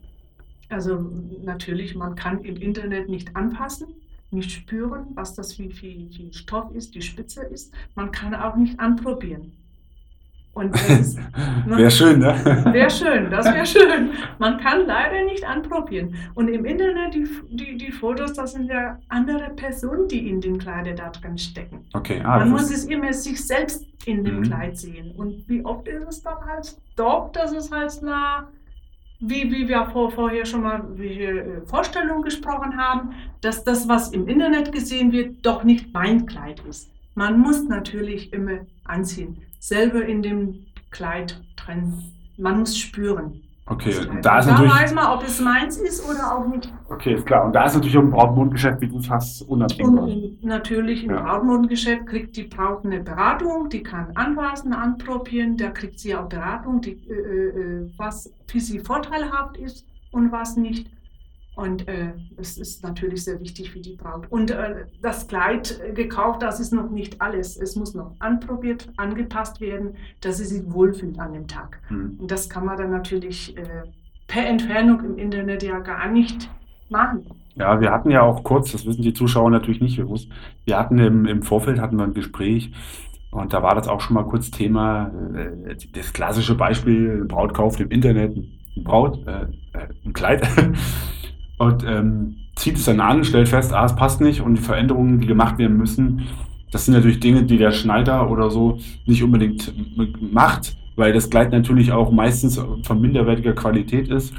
Also 0.69 1.11
natürlich, 1.43 1.95
man 1.95 2.15
kann 2.15 2.41
im 2.45 2.57
Internet 2.57 3.09
nicht 3.09 3.35
anpassen, 3.35 3.89
nicht 4.31 4.51
spüren, 4.51 5.07
was 5.15 5.35
das 5.35 5.55
für, 5.55 5.71
für, 5.71 5.91
für 6.15 6.33
Stoff 6.33 6.75
ist, 6.75 6.95
die 6.95 7.01
Spitze 7.01 7.43
ist. 7.45 7.73
Man 7.95 8.13
kann 8.13 8.35
auch 8.35 8.57
nicht 8.57 8.79
anprobieren. 8.79 9.53
Und 10.53 10.75
Wäre 11.67 11.91
schön, 11.91 12.19
ne? 12.19 12.35
Wäre 12.73 12.91
schön, 12.91 13.31
das 13.31 13.47
wäre 13.47 13.65
schön. 13.65 14.11
Man 14.39 14.59
kann 14.59 14.87
leider 14.87 15.25
nicht 15.25 15.45
anprobieren. 15.47 16.17
Und 16.35 16.49
im 16.49 16.65
Internet, 16.65 17.15
die, 17.15 17.29
die, 17.51 17.77
die 17.79 17.93
Fotos, 17.93 18.33
das 18.33 18.53
sind 18.53 18.67
ja 18.67 18.99
andere 19.09 19.51
Personen, 19.51 20.09
die 20.09 20.29
in 20.29 20.41
den 20.41 20.59
Kleider 20.59 20.95
da 20.95 21.11
drin 21.11 21.39
stecken. 21.39 21.85
Okay, 21.95 22.21
ah, 22.25 22.39
Man 22.41 22.51
muss 22.51 22.71
es 22.73 22.87
immer 22.87 23.13
sich 23.13 23.45
selbst 23.47 23.85
in 24.05 24.25
dem 24.25 24.39
Mhm. 24.41 24.43
Kleid 24.45 24.77
sehen. 24.77 25.13
Und 25.17 25.49
wie 25.49 25.65
oft 25.65 25.87
ist 25.87 26.09
es 26.09 26.23
dann 26.23 26.45
halt 26.45 26.77
doch, 26.97 27.31
dass 27.33 27.53
es 27.53 27.71
halt 27.71 27.93
na, 28.03 28.49
wie, 29.21 29.51
wie 29.51 29.69
wir 29.69 29.87
vor, 29.93 30.11
vorher 30.11 30.45
schon 30.45 30.63
mal 30.63 30.83
wie 30.95 31.23
äh, 31.23 31.61
Vorstellungen 31.67 32.23
gesprochen 32.23 32.77
haben, 32.77 33.11
dass 33.43 33.63
das, 33.65 33.89
was 33.89 34.11
im 34.13 34.27
Internet 34.29 34.73
gesehen 34.73 35.13
wird, 35.13 35.45
doch 35.45 35.63
nicht 35.65 35.93
mein 35.93 36.27
Kleid 36.27 36.61
ist. 36.69 36.91
Man 37.15 37.39
muss 37.41 37.65
natürlich 37.65 38.33
immer 38.33 38.61
anziehen. 38.85 39.39
Selber 39.59 40.05
in 40.05 40.23
dem 40.23 40.67
Kleid 40.91 41.43
drin. 41.57 42.03
Man 42.37 42.61
muss 42.61 42.79
spüren. 42.79 43.43
Okay, 43.71 43.95
und 44.09 44.25
da 44.25 44.39
ist 44.39 44.47
da 44.47 44.53
natürlich. 44.53 44.73
weiß 44.73 44.95
man, 44.95 45.07
ob 45.19 45.23
es 45.25 45.41
meins 45.41 45.77
ist 45.77 46.09
oder 46.09 46.35
auch 46.35 46.47
nicht. 46.47 46.73
Okay, 46.89 47.15
ist 47.15 47.27
klar. 47.27 47.45
Und 47.45 47.53
da 47.55 47.67
ist 47.67 47.75
natürlich 47.75 47.99
auch 47.99 48.03
ein 48.03 48.11
Brautmodengeschäft, 48.11 48.81
wie 48.81 48.89
du 48.89 48.99
es 48.99 49.11
hast, 49.11 49.43
unabdingbar. 49.43 50.05
Und 50.05 50.43
natürlich 50.43 51.05
im 51.05 51.11
Ja. 51.11 51.21
Brautmodengeschäft 51.21 52.07
kriegt 52.07 52.37
die 52.39 52.45
Braut 52.45 52.87
eine 52.87 53.01
Beratung, 53.01 53.69
die 53.69 53.83
kann 53.83 54.13
anfassen, 54.15 54.73
anprobieren, 54.73 55.59
da 55.59 55.69
kriegt 55.69 55.99
sie 55.99 56.15
auch 56.17 56.31
Beratung, 56.31 56.81
die, 56.81 56.93
äh, 57.11 57.13
äh, 57.13 57.91
was 57.99 58.33
für 58.47 58.61
sie 58.61 58.79
vorteilhaft 58.79 59.59
ist 59.59 59.85
und 60.13 60.33
was 60.33 60.57
nicht. 60.57 60.89
Und 61.59 61.89
äh, 61.89 62.13
es 62.37 62.57
ist 62.57 62.85
natürlich 62.85 63.25
sehr 63.25 63.41
wichtig 63.41 63.73
für 63.73 63.81
die 63.81 63.97
Braut. 63.97 64.29
Und 64.31 64.53
äh, 64.53 64.87
das 65.03 65.27
Kleid 65.27 65.81
äh, 65.85 65.93
gekauft, 65.93 66.41
das 66.41 66.61
ist 66.61 66.73
noch 66.73 66.89
nicht 66.89 67.21
alles. 67.21 67.57
Es 67.57 67.75
muss 67.75 67.95
noch 67.95 68.15
anprobiert, 68.21 68.89
angepasst 68.97 69.61
werden, 69.61 69.97
dass 70.21 70.37
sie 70.37 70.45
sich 70.45 70.63
wohlfühlt 70.73 71.19
an 71.19 71.33
dem 71.33 71.49
Tag. 71.49 71.81
Hm. 71.89 72.17
Und 72.21 72.31
das 72.31 72.49
kann 72.49 72.65
man 72.65 72.77
dann 72.77 72.93
natürlich 72.93 73.57
äh, 73.57 73.83
per 74.29 74.47
Entfernung 74.47 75.05
im 75.05 75.19
Internet 75.19 75.65
ja 75.65 75.81
gar 75.81 76.09
nicht 76.09 76.49
machen. 76.91 77.27
Ja, 77.57 77.81
wir 77.81 77.91
hatten 77.91 78.13
ja 78.13 78.23
auch 78.23 78.45
kurz, 78.45 78.71
das 78.71 78.87
wissen 78.87 79.03
die 79.03 79.13
Zuschauer 79.13 79.51
natürlich 79.51 79.81
nicht 79.81 79.97
bewusst, 79.97 80.29
wir 80.65 80.79
hatten 80.79 81.01
im, 81.01 81.27
im 81.27 81.43
Vorfeld 81.43 81.81
hatten 81.81 81.97
wir 81.97 82.05
ein 82.05 82.15
Gespräch 82.15 82.71
und 83.33 83.53
da 83.53 83.65
war 83.65 83.75
das 83.75 83.89
auch 83.89 84.01
schon 84.01 84.15
mal 84.15 84.27
kurz 84.27 84.53
Thema, 84.53 85.11
äh, 85.35 85.75
das 85.93 86.13
klassische 86.13 86.55
Beispiel, 86.55 87.25
Braut 87.25 87.53
kauft 87.53 87.81
im 87.81 87.91
Internet 87.91 88.39
Braut, 88.77 89.27
ein 89.27 90.13
Kleid 90.13 90.47
und 91.59 91.85
ähm, 91.87 92.37
zieht 92.57 92.77
es 92.77 92.85
dann 92.87 93.01
an, 93.01 93.25
stellt 93.25 93.49
fest, 93.49 93.73
ah, 93.73 93.85
es 93.85 93.95
passt 93.95 94.21
nicht 94.21 94.41
und 94.41 94.55
die 94.57 94.63
Veränderungen, 94.63 95.21
die 95.21 95.27
gemacht 95.27 95.59
werden 95.59 95.77
müssen, 95.77 96.23
das 96.71 96.85
sind 96.85 96.95
natürlich 96.95 97.21
Dinge, 97.21 97.45
die 97.45 97.57
der 97.59 97.71
Schneider 97.73 98.31
oder 98.31 98.51
so 98.51 98.79
nicht 99.07 99.23
unbedingt 99.23 99.73
macht, 100.33 100.77
weil 100.97 101.13
das 101.13 101.31
Kleid 101.31 101.53
natürlich 101.53 101.93
auch 101.93 102.11
meistens 102.11 102.61
von 102.83 103.01
minderwertiger 103.01 103.55
Qualität 103.55 104.09
ist 104.09 104.35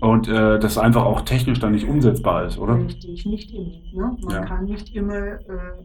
und 0.00 0.28
äh, 0.28 0.58
das 0.58 0.78
einfach 0.78 1.04
auch 1.04 1.22
technisch 1.22 1.58
dann 1.60 1.72
nicht 1.72 1.86
umsetzbar 1.88 2.46
ist, 2.46 2.58
oder? 2.58 2.76
Richtig, 2.84 3.26
nicht 3.26 3.52
immer. 3.52 3.66
Ne? 3.92 4.16
Man 4.22 4.30
Ja. 4.34 4.40
kann 4.44 4.64
nicht 4.64 4.94
immer 4.94 5.14
äh, 5.16 5.38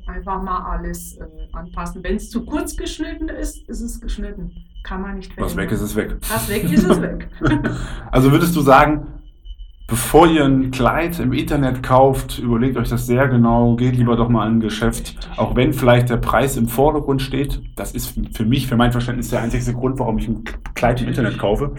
einfach 0.07 0.41
mal 0.41 0.59
alles 0.71 1.17
äh, 1.17 1.25
anpassen. 1.51 2.03
Wenn 2.03 2.15
es 2.15 2.29
zu 2.29 2.43
kurz 2.45 2.75
geschnitten 2.75 3.27
ist, 3.29 3.67
ist 3.69 3.81
es 3.81 3.99
geschnitten. 3.99 4.51
Kann 4.83 5.01
man 5.01 5.15
nicht 5.17 5.31
Was 5.39 5.55
weg 5.55 5.71
ist, 5.71 5.81
ist 5.81 5.95
weg. 5.95 6.15
Was 6.21 6.49
weg 6.49 6.63
ist, 6.71 6.83
ist 6.83 7.01
weg. 7.01 7.29
Also 8.11 8.31
würdest 8.31 8.55
du 8.55 8.61
sagen, 8.61 9.07
bevor 9.93 10.25
ihr 10.25 10.43
ein 10.43 10.71
Kleid 10.71 11.19
im 11.19 11.33
Internet 11.33 11.83
kauft, 11.83 12.39
überlegt 12.39 12.77
euch 12.77 12.89
das 12.89 13.05
sehr 13.05 13.27
genau, 13.27 13.75
geht 13.75 13.95
lieber 13.95 14.15
doch 14.15 14.27
mal 14.27 14.47
in 14.47 14.55
ein 14.55 14.59
Geschäft, 14.59 15.29
auch 15.37 15.55
wenn 15.55 15.71
vielleicht 15.71 16.09
der 16.09 16.17
Preis 16.17 16.57
im 16.57 16.67
Vordergrund 16.67 17.21
steht. 17.21 17.61
Das 17.75 17.91
ist 17.91 18.17
für 18.35 18.43
mich, 18.43 18.65
für 18.65 18.75
mein 18.75 18.91
Verständnis 18.91 19.29
der 19.29 19.43
einzige 19.43 19.71
Grund, 19.71 19.99
warum 19.99 20.17
ich 20.17 20.27
ein 20.27 20.45
Kleid 20.73 20.99
im 21.03 21.09
Internet 21.09 21.37
kaufe, 21.37 21.75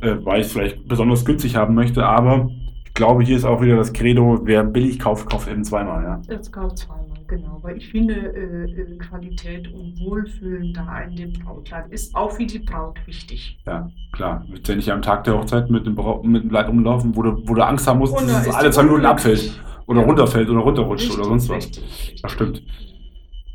äh, 0.00 0.14
weil 0.22 0.40
ich 0.40 0.46
es 0.46 0.52
vielleicht 0.54 0.88
besonders 0.88 1.26
günstig 1.26 1.56
haben 1.56 1.74
möchte. 1.74 2.06
Aber 2.06 2.48
ich 2.86 2.94
glaube, 2.94 3.22
hier 3.22 3.36
ist 3.36 3.44
auch 3.44 3.60
wieder 3.60 3.76
das 3.76 3.92
Credo, 3.92 4.40
wer 4.44 4.64
billig 4.64 4.98
kauft, 4.98 5.28
kauft 5.28 5.46
eben 5.50 5.62
zweimal. 5.62 6.02
Ja. 6.02 6.22
Jetzt 6.26 6.50
kauft 6.50 6.78
zweimal, 6.78 7.17
genau. 7.28 7.58
Weil 7.62 7.76
ich 7.76 7.88
finde, 7.88 8.14
äh, 8.14 8.64
äh, 8.80 8.96
Qualität 8.98 9.68
und 9.72 9.98
Wohlfühlen 10.00 10.72
da 10.72 11.00
in 11.02 11.14
dem 11.16 11.32
Brautkleid 11.34 11.90
ist 11.92 12.14
auch 12.14 12.32
für 12.32 12.46
die 12.46 12.58
Braut 12.58 12.98
wichtig. 13.06 13.58
Ja, 13.66 13.90
klar. 14.12 14.42
Du 14.46 14.52
willst 14.54 14.68
ja 14.68 14.74
nicht 14.76 14.90
am 14.90 15.02
Tag 15.02 15.24
der 15.24 15.34
Hochzeit 15.38 15.70
mit 15.70 15.86
einem, 15.86 15.94
Brau- 15.94 16.22
mit 16.22 16.42
einem 16.42 16.50
Kleid 16.50 16.68
rumlaufen, 16.68 17.14
wo 17.14 17.22
du, 17.22 17.42
wo 17.48 17.54
du 17.54 17.62
Angst 17.64 17.86
haben 17.86 17.98
musst, 17.98 18.14
Und 18.16 18.26
dass 18.28 18.44
da 18.44 18.50
es 18.50 18.56
alle 18.56 18.70
zwei 18.70 18.82
Minuten 18.84 19.06
abfällt. 19.06 19.60
Oder 19.86 20.00
Ja. 20.00 20.06
runterfällt 20.06 20.50
oder 20.50 20.60
runterrutscht 20.60 21.06
oder 21.10 21.18
Richtig, 21.20 21.28
sonst 21.28 21.48
was. 21.48 21.64
richtig, 21.64 21.84
richtig. 21.84 22.22
Das 22.22 22.32
stimmt. 22.32 22.62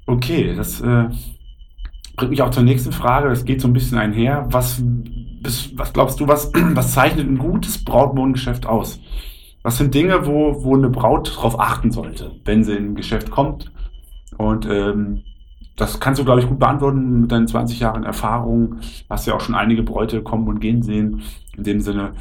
Okay, 0.08 0.56
das 0.56 0.82
äh, 0.82 1.06
bringt 2.16 2.32
mich 2.32 2.42
auch 2.42 2.50
zur 2.52 2.64
nächsten 2.64 2.92
Frage. 2.92 3.30
Das 3.30 3.46
geht 3.46 3.62
so 3.62 3.68
ein 3.68 3.74
bisschen 3.74 3.98
einher. 3.98 4.46
Was, 4.50 4.82
was 5.76 5.94
glaubst 5.94 6.20
du, 6.20 6.28
was, 6.28 6.52
was 6.74 6.94
zeichnet 6.94 7.28
ein 7.28 7.38
gutes 7.38 7.84
Brautmodengeschäft 7.84 8.66
aus? 8.66 9.00
Was 9.64 9.78
sind 9.78 9.96
Dinge, 9.96 10.28
wo, 10.28 10.64
wo 10.64 10.76
eine 10.76 10.90
Braut 10.90 11.36
darauf 11.38 11.60
achten 11.60 11.92
sollte, 11.92 12.32
wenn 12.44 12.64
sie 12.64 12.76
in 12.76 12.92
ein 12.92 12.96
Geschäft 12.96 13.32
kommt? 13.32 13.72
Und 14.38 14.68
ähm, 14.70 15.24
das 15.78 16.00
kannst 16.00 16.20
du, 16.20 16.26
glaube 16.26 16.42
ich, 16.42 16.48
gut 16.48 16.60
beantworten 16.60 17.22
mit 17.22 17.32
deinen 17.32 17.48
20 17.48 17.80
Jahren 17.80 18.04
Erfahrung. 18.04 18.78
Hast 19.10 19.26
ja 19.26 19.34
auch 19.34 19.42
schon 19.42 19.56
einige 19.56 19.84
Bräute 19.84 20.22
kommen 20.22 20.48
und 20.48 20.60
gehen 20.60 20.84
sehen. 20.84 21.22
In 21.56 21.64
dem 21.64 21.80
Sinne, 21.80 22.14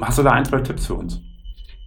hast 0.00 0.18
du 0.18 0.22
da 0.22 0.32
ein, 0.32 0.44
zwei 0.44 0.60
Tipps 0.60 0.86
für 0.86 0.94
uns? 0.94 1.20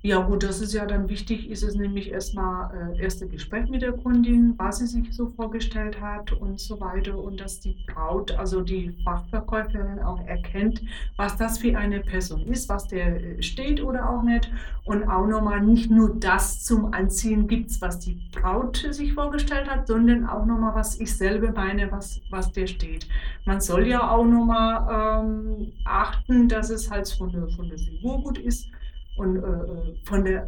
Ja 0.06 0.20
gut, 0.20 0.44
das 0.44 0.60
ist 0.60 0.74
ja 0.74 0.86
dann 0.86 1.08
wichtig, 1.08 1.50
ist 1.50 1.64
es 1.64 1.76
nämlich 1.76 2.12
erstmal 2.12 2.94
äh, 2.94 3.02
erste 3.02 3.26
Gespräch 3.26 3.70
mit 3.70 3.82
der 3.82 3.94
Kundin, 3.94 4.54
was 4.58 4.80
sie 4.80 4.88
sich 4.88 5.14
so 5.16 5.28
vorgestellt 5.28 6.02
hat 6.02 6.34
und 6.34 6.60
so 6.60 6.82
weiter 6.82 7.18
und 7.18 7.40
dass 7.40 7.62
die 7.62 7.78
Braut, 7.88 8.32
also 8.32 8.60
die 8.60 8.94
Fachverkäuferin 9.06 10.00
auch 10.00 10.20
erkennt, 10.28 10.82
was 11.16 11.38
das 11.38 11.58
für 11.60 11.78
eine 11.78 12.02
Person 12.02 12.42
ist, 12.48 12.68
was 12.68 12.90
der 12.90 13.38
äh, 13.38 13.42
steht 13.42 13.82
oder 13.82 14.10
auch 14.10 14.24
nicht 14.24 14.52
und 14.84 15.08
auch 15.08 15.26
nochmal 15.26 15.62
nicht 15.62 15.90
nur 15.90 16.20
das 16.20 16.66
zum 16.66 16.94
Anziehen 16.94 17.48
gibt, 17.48 17.80
was 17.80 18.00
die 18.00 18.20
Braut 18.34 18.86
sich 18.92 19.14
vorgestellt 19.14 19.70
hat, 19.70 19.88
sondern 19.88 20.26
auch 20.28 20.46
nochmal, 20.46 20.76
was 20.76 21.00
ich 21.00 21.16
selber 21.16 21.54
meine, 21.54 21.90
was, 21.94 22.20
was 22.30 22.52
der 22.52 22.68
steht. 22.68 23.08
Man 23.46 23.62
soll 23.62 23.88
ja 23.88 24.12
auch 24.12 24.26
nochmal 24.26 25.24
ähm, 25.24 25.72
achten, 25.86 26.50
dass 26.50 26.70
es 26.70 26.92
halt 26.92 27.08
von 27.08 27.32
der, 27.32 27.48
von 27.48 27.70
der 27.70 27.78
Figur 27.78 28.22
gut 28.22 28.38
ist 28.38 28.68
und 29.16 29.38
äh, 29.38 29.40
äh, 29.40 29.96
von 30.06 30.24
der 30.26 30.46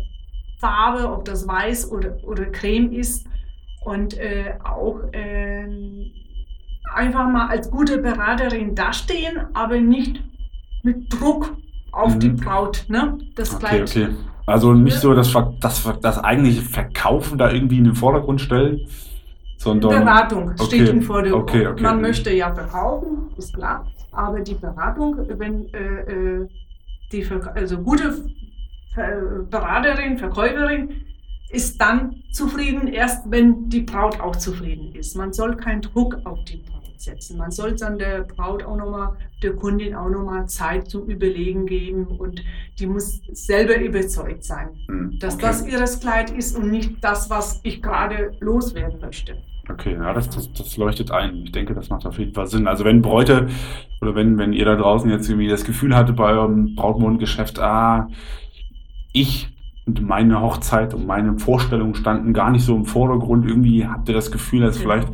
Farbe, 0.60 1.12
ob 1.12 1.26
das 1.26 1.48
weiß 1.48 1.92
oder, 1.92 2.18
oder 2.24 2.46
creme 2.46 2.92
ist 2.92 3.28
und 3.84 4.18
äh, 4.18 4.54
auch 4.64 5.00
ähm, 5.14 6.12
einfach 6.94 7.28
mal 7.30 7.48
als 7.50 7.70
gute 7.70 7.98
Beraterin 8.00 8.74
dastehen, 8.76 9.38
aber 9.54 9.80
nicht 9.80 10.24
mit 10.84 11.12
Druck 11.12 11.58
auf 11.92 12.16
Mhm. 12.16 12.20
die 12.20 12.30
Braut. 12.30 12.86
Ne? 12.88 13.18
Das 13.36 13.56
Okay, 13.56 13.66
Kleid. 13.66 13.82
okay. 13.90 14.08
Also 14.48 14.74
nicht 14.74 15.00
so 15.00 15.14
das, 15.14 15.30
Ver- 15.32 15.56
das, 15.60 15.84
das 16.02 16.24
eigentliche 16.24 16.62
Verkaufen 16.62 17.38
da 17.38 17.52
irgendwie 17.52 17.80
in 17.80 17.86
den 17.86 17.96
Vordergrund 17.96 18.40
stellen, 18.42 18.82
sondern. 19.58 20.04
Beratung 20.06 20.50
Okay, 20.52 20.66
steht 20.66 20.90
im 20.90 21.02
Vordergrund. 21.02 21.50
okay, 21.50 21.68
okay. 21.68 21.82
Man 21.84 22.02
möchte 22.02 22.32
ja 22.32 22.54
verkaufen, 22.54 23.30
ist 23.38 23.56
klar, 23.56 23.88
aber 24.12 24.42
die 24.42 24.54
Beratung, 24.54 25.18
wenn 25.40 25.74
äh, 25.74 26.42
äh, 26.42 26.48
die 27.12 27.26
also 27.56 27.80
gute 27.80 28.26
Beraterin, 28.96 30.18
Verkäuferin 30.18 31.06
ist 31.50 31.80
dann 31.80 32.24
zufrieden, 32.32 32.88
erst 32.88 33.30
wenn 33.30 33.70
die 33.70 33.82
Braut 33.82 34.20
auch 34.20 34.36
zufrieden 34.36 34.94
ist. 34.96 35.16
Man 35.16 35.32
soll 35.34 35.56
keinen 35.56 35.82
Druck 35.82 36.18
auf 36.26 36.44
die 36.46 36.58
Braut 36.58 37.00
setzen. 37.00 37.38
Man 37.38 37.52
soll 37.52 37.76
dann 37.76 37.98
der 38.00 38.22
Braut 38.24 38.64
auch 38.64 38.76
nochmal, 38.76 39.16
der 39.44 39.54
Kundin 39.54 39.96
auch 39.96 40.10
nochmal 40.10 40.48
Zeit 40.48 40.90
zum 40.90 41.08
Überlegen 41.08 41.66
geben 41.66 42.08
und 42.08 42.44
die 42.80 42.88
muss 42.88 43.22
selber 43.32 43.78
überzeugt 43.80 44.44
sein, 44.44 44.70
Hm, 44.88 45.20
dass 45.20 45.36
okay. 45.36 45.46
das 45.46 45.68
ihres 45.68 46.00
Kleid 46.00 46.32
ist 46.32 46.58
und 46.58 46.72
nicht 46.72 47.04
das, 47.04 47.30
was 47.30 47.60
ich 47.64 47.82
gerade 47.82 48.32
loswerden 48.40 49.00
möchte. 49.00 49.38
Okay, 49.70 49.94
ja, 49.94 50.14
das, 50.14 50.30
das, 50.30 50.52
das 50.54 50.78
leuchtet 50.78 51.10
ein. 51.12 51.38
Ich 51.44 51.52
denke, 51.52 51.74
das 51.74 51.90
macht 51.90 52.06
auf 52.06 52.20
jeden 52.20 52.34
Fall 52.34 52.46
Sinn. 52.48 52.68
Also 52.68 52.86
wenn 52.86 53.02
Bräute 53.02 53.48
oder 54.02 54.14
wenn, 54.14 54.38
wenn 54.38 54.54
ihr 54.54 54.66
da 54.66 54.76
draußen 54.76 55.10
jetzt 55.10 55.28
irgendwie 55.28 55.48
das 55.48 55.64
Gefühl 55.66 55.96
hatte 55.96 56.14
bei 56.14 56.34
eurem 56.34 56.76
Brautmodengeschäft, 56.76 57.60
ah, 57.60 58.08
ich 59.16 59.50
und 59.86 60.02
meine 60.02 60.42
Hochzeit 60.42 60.94
und 60.94 61.06
meine 61.08 61.38
Vorstellungen 61.40 61.96
standen 61.96 62.34
gar 62.34 62.52
nicht 62.52 62.64
so 62.66 62.76
im 62.76 62.86
Vordergrund, 62.86 63.46
irgendwie 63.48 63.86
habt 63.88 64.08
ihr 64.10 64.16
das 64.16 64.32
Gefühl, 64.32 64.62
dass 64.62 64.78
vielleicht 64.78 65.10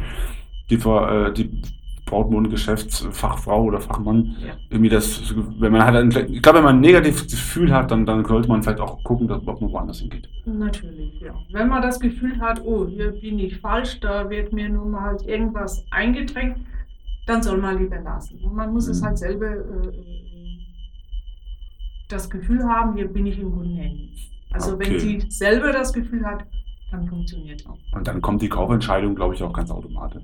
die, 0.69 0.75
äh, 0.75 1.33
die 1.33 1.61
Brautmodengeschäftsfachfrau 2.05 3.63
oder 3.63 3.79
Fachmann 3.79 4.35
Ja. 4.45 4.53
irgendwie 4.69 4.89
das, 4.89 5.33
wenn 5.59 5.71
man 5.71 5.81
ein, 5.81 6.09
ich 6.29 6.41
glaube, 6.41 6.57
wenn 6.59 6.65
man 6.65 6.75
ein 6.77 6.81
negatives 6.81 7.27
Gefühl 7.27 7.73
hat, 7.73 7.91
dann, 7.91 8.05
dann 8.05 8.25
sollte 8.25 8.47
man 8.49 8.63
vielleicht 8.63 8.79
auch 8.79 9.03
gucken, 9.03 9.27
dass 9.27 9.45
ob 9.47 9.61
man 9.61 9.71
woanders 9.71 9.99
hingeht. 9.99 10.27
Natürlich, 10.45 11.19
ja. 11.21 11.33
Wenn 11.51 11.67
man 11.69 11.81
das 11.81 11.99
Gefühl 11.99 12.39
hat, 12.39 12.61
oh, 12.65 12.87
hier 12.87 13.11
bin 13.11 13.39
ich 13.39 13.57
falsch, 13.59 13.99
da 13.99 14.29
wird 14.29 14.51
mir 14.53 14.69
nun 14.69 14.91
mal 14.91 15.01
halt 15.01 15.27
irgendwas 15.27 15.85
eingedrängt, 15.91 16.57
dann 17.27 17.43
soll 17.43 17.57
man 17.57 17.77
lieber 17.77 17.99
lassen. 17.99 18.39
Und 18.41 18.55
man 18.55 18.73
muss 18.73 18.87
es 18.87 19.01
Mhm. 19.01 19.05
halt 19.05 19.17
selber 19.17 19.47
äh, 19.51 19.91
das 22.11 22.29
Gefühl 22.29 22.63
haben, 22.63 22.95
hier 22.95 23.07
bin 23.07 23.25
ich 23.25 23.39
in 23.39 23.51
guten 23.51 23.75
Händen. 23.75 24.09
Also 24.51 24.73
Okay. 24.75 24.85
wenn 24.91 24.99
sie 24.99 25.25
selber 25.29 25.71
das 25.71 25.93
Gefühl 25.93 26.25
hat, 26.25 26.45
dann 26.91 27.07
funktioniert 27.07 27.65
auch. 27.67 27.77
Und 27.93 28.07
dann 28.07 28.21
kommt 28.21 28.41
die 28.41 28.49
Kaufentscheidung, 28.49 29.15
glaube 29.15 29.33
ich, 29.35 29.41
auch 29.43 29.53
ganz 29.53 29.71
automatisch. 29.71 30.23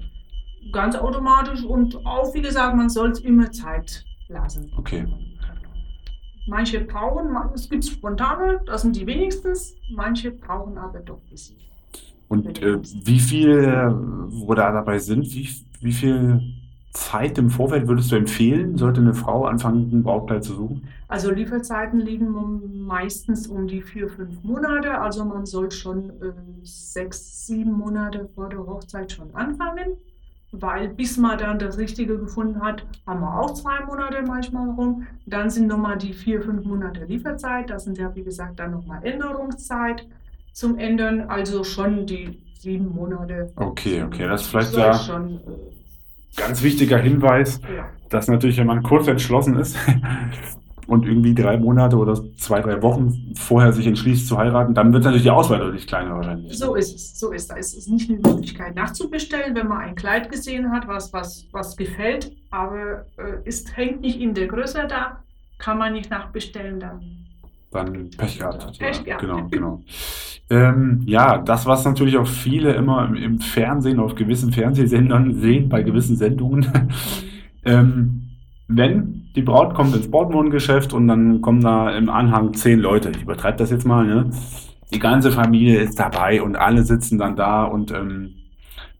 Ganz 0.73 0.95
automatisch 0.95 1.63
und 1.63 1.95
auch, 2.05 2.33
wie 2.33 2.41
gesagt, 2.41 2.75
man 2.75 2.89
soll 2.89 3.11
es 3.11 3.19
immer 3.21 3.49
Zeit 3.51 4.03
lassen. 4.27 4.71
Okay. 4.77 5.05
Manche 6.47 6.81
brauchen, 6.81 7.35
es 7.53 7.69
gibt 7.69 7.85
spontane, 7.85 8.61
das 8.65 8.81
sind 8.81 8.95
die 8.95 9.05
wenigstens, 9.05 9.75
manche 9.93 10.31
brauchen 10.31 10.77
aber 10.77 10.99
doch 10.99 11.19
ein 11.21 11.29
bisschen. 11.29 11.57
Und 12.29 12.61
äh, 12.61 12.79
wie 13.05 13.19
viel, 13.19 13.49
äh, 13.49 13.89
wo 13.89 14.53
da 14.53 14.71
dabei 14.71 14.97
sind, 14.99 15.23
wie, 15.33 15.49
wie 15.81 15.91
viel 15.93 16.41
Zeit 16.91 17.37
im 17.37 17.49
Vorfeld 17.49 17.87
würdest 17.87 18.11
du 18.11 18.15
empfehlen, 18.15 18.77
sollte 18.77 19.01
eine 19.01 19.13
Frau 19.13 19.45
anfangen, 19.45 19.89
ein 19.91 20.03
Brautkleid 20.03 20.43
zu 20.43 20.53
suchen? 20.55 20.87
Also 21.09 21.31
Lieferzeiten 21.31 21.99
liegen 21.99 22.33
um, 22.35 22.85
meistens 22.85 23.47
um 23.47 23.67
die 23.67 23.81
vier, 23.81 24.09
fünf 24.09 24.43
Monate. 24.43 24.99
Also 24.99 25.23
man 25.25 25.45
soll 25.45 25.71
schon 25.71 26.09
äh, 26.21 26.33
sechs, 26.63 27.45
sieben 27.45 27.71
Monate 27.73 28.27
vor 28.35 28.49
der 28.49 28.59
Hochzeit 28.65 29.11
schon 29.11 29.33
anfangen. 29.35 29.97
weil 30.51 30.89
bis 30.89 31.17
man 31.17 31.37
dann 31.37 31.59
das 31.59 31.77
Richtige 31.77 32.17
gefunden 32.17 32.61
hat, 32.61 32.85
haben 33.05 33.19
wir 33.21 33.39
auch 33.39 33.53
zwei 33.53 33.85
Monate 33.85 34.23
manchmal 34.23 34.69
rum. 34.71 35.05
Dann 35.25 35.49
sind 35.49 35.67
nochmal 35.67 35.97
die 35.97 36.13
vier, 36.13 36.41
fünf 36.41 36.65
Monate 36.65 37.05
Lieferzeit. 37.05 37.69
Das 37.69 37.83
sind 37.83 37.97
ja, 37.97 38.15
wie 38.15 38.23
gesagt, 38.23 38.59
dann 38.59 38.71
nochmal 38.71 39.03
Änderungszeit 39.05 40.07
zum 40.53 40.77
Ändern. 40.77 41.21
Also 41.29 41.63
schon 41.63 42.05
die 42.05 42.41
sieben 42.59 42.89
Monate. 42.95 43.51
Okay, 43.57 44.03
okay, 44.03 44.27
das 44.27 44.43
ist 44.43 44.47
vielleicht 44.49 44.75
ja 44.75 44.93
schon, 44.93 45.35
äh, 45.35 45.76
ganz 46.37 46.63
wichtiger 46.63 46.97
Hinweis, 46.97 47.59
dass 48.09 48.27
natürlich, 48.29 48.57
wenn 48.57 48.67
man 48.67 48.83
kurz 48.83 49.07
entschlossen 49.07 49.59
ist, 49.59 49.77
und 50.87 51.05
irgendwie 51.05 51.35
drei 51.35 51.57
Monate 51.57 51.97
oder 51.97 52.15
zwei, 52.37 52.61
drei 52.61 52.81
Wochen 52.81 53.33
vorher 53.35 53.73
sich 53.73 53.85
entschließt 53.85 54.25
zu 54.25 54.37
heiraten, 54.37 54.73
dann 54.73 54.93
wird 54.93 55.03
natürlich 55.03 55.23
die 55.23 55.29
Auswahl 55.29 55.59
deutlich 55.59 55.85
kleiner 55.85 56.15
wahrscheinlich. 56.15 56.57
So 56.57 56.75
ist 56.75 56.95
es, 56.95 57.19
so 57.19 57.31
ist 57.31 57.51
es. 57.51 57.57
Es 57.57 57.73
ist 57.73 57.89
nicht 57.89 58.09
eine 58.09 58.19
Möglichkeit 58.19 58.75
nachzubestellen, 58.75 59.53
wenn 59.53 59.67
man 59.67 59.79
ein 59.79 59.95
Kleid 59.95 60.31
gesehen 60.31 60.71
hat, 60.71 60.87
was, 60.87 61.11
was, 61.11 61.45
was 61.51 61.75
gefällt, 61.75 62.31
aber 62.51 63.05
äh, 63.17 63.43
ist, 63.43 63.75
hängt 63.75 64.01
nicht 64.01 64.19
in 64.19 64.33
der 64.33 64.47
Größe 64.47 64.87
da, 64.87 65.23
kann 65.59 65.77
man 65.77 65.93
nicht 65.93 66.09
nachbestellen, 66.09 66.79
dann. 66.79 67.26
Dann 67.71 68.09
Pech 68.17 68.39
gehabt. 68.39 68.79
Pech 68.79 69.03
gehabt. 69.03 69.21
Genau, 69.21 69.47
genau. 69.49 69.83
Ähm, 70.49 71.01
ja, 71.05 71.37
das, 71.37 71.65
was 71.65 71.83
natürlich 71.83 72.17
auch 72.17 72.27
viele 72.27 72.73
immer 72.73 73.05
im, 73.05 73.15
im, 73.15 73.39
Fernsehen, 73.39 73.99
auf 73.99 74.15
gewissen 74.15 74.53
Fernsehsendern 74.53 75.33
sehen, 75.33 75.67
bei 75.69 75.83
gewissen 75.83 76.15
Sendungen. 76.15 76.67
Ähm, 77.65 78.29
wenn 78.69 79.29
die 79.35 79.41
Braut 79.41 79.73
kommt 79.73 79.93
ins 79.93 80.09
Brautmodengeschäft 80.09 80.93
und 80.93 81.09
dann 81.09 81.41
kommen 81.41 81.59
da 81.59 81.91
im 81.91 82.09
Anhang 82.09 82.53
zehn 82.53 82.79
Leute, 82.79 83.09
ich 83.09 83.23
übertreibe 83.23 83.57
das 83.57 83.71
jetzt 83.71 83.85
mal, 83.85 84.05
ne? 84.05 84.31
die 84.93 84.99
ganze 84.99 85.31
Familie 85.31 85.79
ist 85.79 85.99
dabei 85.99 86.41
und 86.41 86.55
alle 86.55 86.83
sitzen 86.83 87.17
dann 87.17 87.35
da 87.35 87.65
und, 87.65 87.91
ähm, 87.91 88.35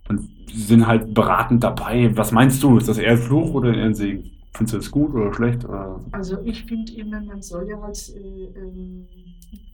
und 0.10 0.30
sind 0.54 0.88
halt 0.88 1.14
beratend 1.14 1.64
dabei. 1.64 2.12
Was 2.16 2.32
meinst 2.32 2.62
du? 2.64 2.78
Ist 2.78 2.90
das 2.90 2.98
eher 2.98 3.12
ein 3.12 3.18
Fluch 3.18 3.54
oder 3.54 3.74
eher 3.74 3.86
ein 3.86 3.96
Segen? 3.96 4.32
Findest 4.58 4.74
du 4.74 4.78
das 4.78 4.92
gut 4.92 5.14
oder 5.14 5.32
schlecht? 5.34 5.64
Oder? 5.66 6.02
Also 6.12 6.40
ich 6.44 6.66
finde 6.66 6.92
immer, 6.94 7.22
man 7.22 7.44
soll 7.44 7.68
ja 7.70 7.80
als 7.80 8.10
äh, 8.10 8.20
ähm, 8.20 9.08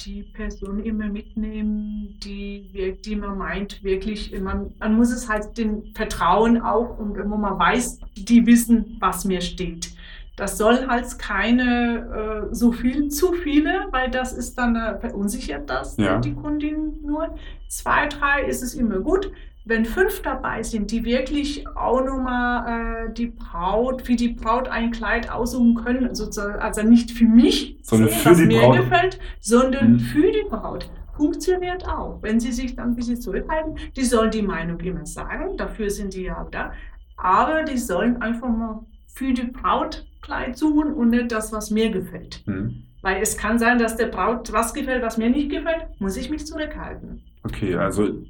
die 0.05 0.23
Person 0.23 0.83
immer 0.83 1.07
mitnehmen, 1.07 2.19
die, 2.21 2.97
die 3.05 3.15
man 3.15 3.37
meint, 3.37 3.81
wirklich, 3.81 4.37
man, 4.41 4.73
man 4.79 4.95
muss 4.97 5.09
es 5.11 5.29
halt 5.29 5.57
den 5.57 5.93
Vertrauen 5.95 6.61
auch 6.61 6.99
und 6.99 7.17
wo 7.17 7.37
man 7.37 7.57
weiß, 7.57 8.01
die 8.17 8.45
wissen, 8.45 8.97
was 8.99 9.23
mir 9.23 9.39
steht. 9.39 9.93
Das 10.35 10.57
soll 10.57 10.85
halt 10.87 11.17
keine 11.17 12.49
äh, 12.51 12.53
so 12.53 12.73
viel, 12.73 13.07
zu 13.07 13.31
viele, 13.31 13.87
weil 13.91 14.11
das 14.11 14.33
ist 14.33 14.57
dann 14.57 14.75
äh, 14.75 14.99
verunsichert 14.99 15.69
das 15.69 15.95
ja. 15.95 16.19
die 16.19 16.33
Kundin 16.33 16.99
nur. 17.03 17.35
Zwei, 17.69 18.07
drei 18.07 18.43
ist 18.43 18.63
es 18.63 18.73
immer 18.73 18.99
gut 18.99 19.31
wenn 19.65 19.85
fünf 19.85 20.21
dabei 20.21 20.61
sind, 20.61 20.91
die 20.91 21.05
wirklich 21.05 21.65
auch 21.75 22.03
nochmal 22.03 23.07
äh, 23.07 23.13
die 23.13 23.27
Braut, 23.27 24.07
wie 24.07 24.15
die 24.15 24.29
Braut 24.29 24.67
ein 24.67 24.91
Kleid 24.91 25.31
aussuchen 25.31 25.75
können, 25.75 26.13
sozusagen, 26.13 26.59
also 26.59 26.83
nicht 26.83 27.11
für 27.11 27.25
mich, 27.25 27.77
sondern 27.81 28.09
sehen, 28.09 28.19
für 28.19 28.29
was 28.31 28.37
die 28.37 28.45
mir 28.45 28.61
Braut. 28.61 28.77
gefällt, 28.77 29.19
sondern 29.39 29.93
mhm. 29.93 29.99
für 29.99 30.31
die 30.31 30.45
Braut. 30.49 30.89
Funktioniert 31.15 31.87
auch. 31.87 32.21
Wenn 32.21 32.39
sie 32.39 32.51
sich 32.51 32.75
dann 32.75 32.89
ein 32.89 32.95
bisschen 32.95 33.21
zurückhalten, 33.21 33.77
die 33.95 34.03
sollen 34.03 34.31
die 34.31 34.41
Meinung 34.41 34.79
immer 34.79 35.05
sagen, 35.05 35.57
dafür 35.57 35.89
sind 35.89 36.13
die 36.13 36.23
ja 36.23 36.47
da. 36.51 36.73
Aber 37.15 37.63
die 37.63 37.77
sollen 37.77 38.21
einfach 38.21 38.49
mal 38.49 38.85
für 39.07 39.31
die 39.31 39.43
Braut 39.43 40.05
Kleid 40.21 40.57
suchen 40.57 40.93
und 40.93 41.09
nicht 41.09 41.31
das, 41.31 41.51
was 41.51 41.69
mir 41.69 41.91
gefällt. 41.91 42.41
Mhm. 42.47 42.83
Weil 43.01 43.21
es 43.21 43.37
kann 43.37 43.59
sein, 43.59 43.77
dass 43.77 43.97
der 43.97 44.07
Braut 44.07 44.51
was 44.53 44.73
gefällt, 44.73 45.03
was 45.03 45.17
mir 45.17 45.29
nicht 45.29 45.51
gefällt, 45.51 45.87
muss 45.99 46.17
ich 46.17 46.29
mich 46.29 46.45
zurückhalten. 46.47 47.21
Okay, 47.43 47.75
also 47.75 48.23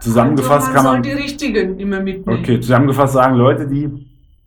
Zusammengefasst 0.00 0.68
also 0.68 0.74
man 0.74 0.84
kann 0.84 0.92
man. 0.94 1.02
die 1.02 1.12
richtigen 1.12 1.78
immer 1.78 2.00
mitnehmen. 2.00 2.40
Okay, 2.40 2.60
zusammengefasst 2.60 3.14
sagen 3.14 3.36
Leute, 3.36 3.66
die 3.66 3.88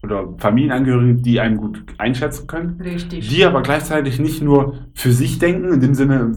oder 0.03 0.33
Familienangehörige, 0.37 1.15
die 1.15 1.39
einen 1.39 1.57
gut 1.57 1.83
einschätzen 1.97 2.47
können. 2.47 2.79
Richtig. 2.81 3.29
Die 3.29 3.45
aber 3.45 3.61
gleichzeitig 3.61 4.19
nicht 4.19 4.41
nur 4.41 4.75
für 4.93 5.11
sich 5.11 5.39
denken, 5.39 5.73
in 5.73 5.81
dem 5.81 5.93
Sinne, 5.95 6.33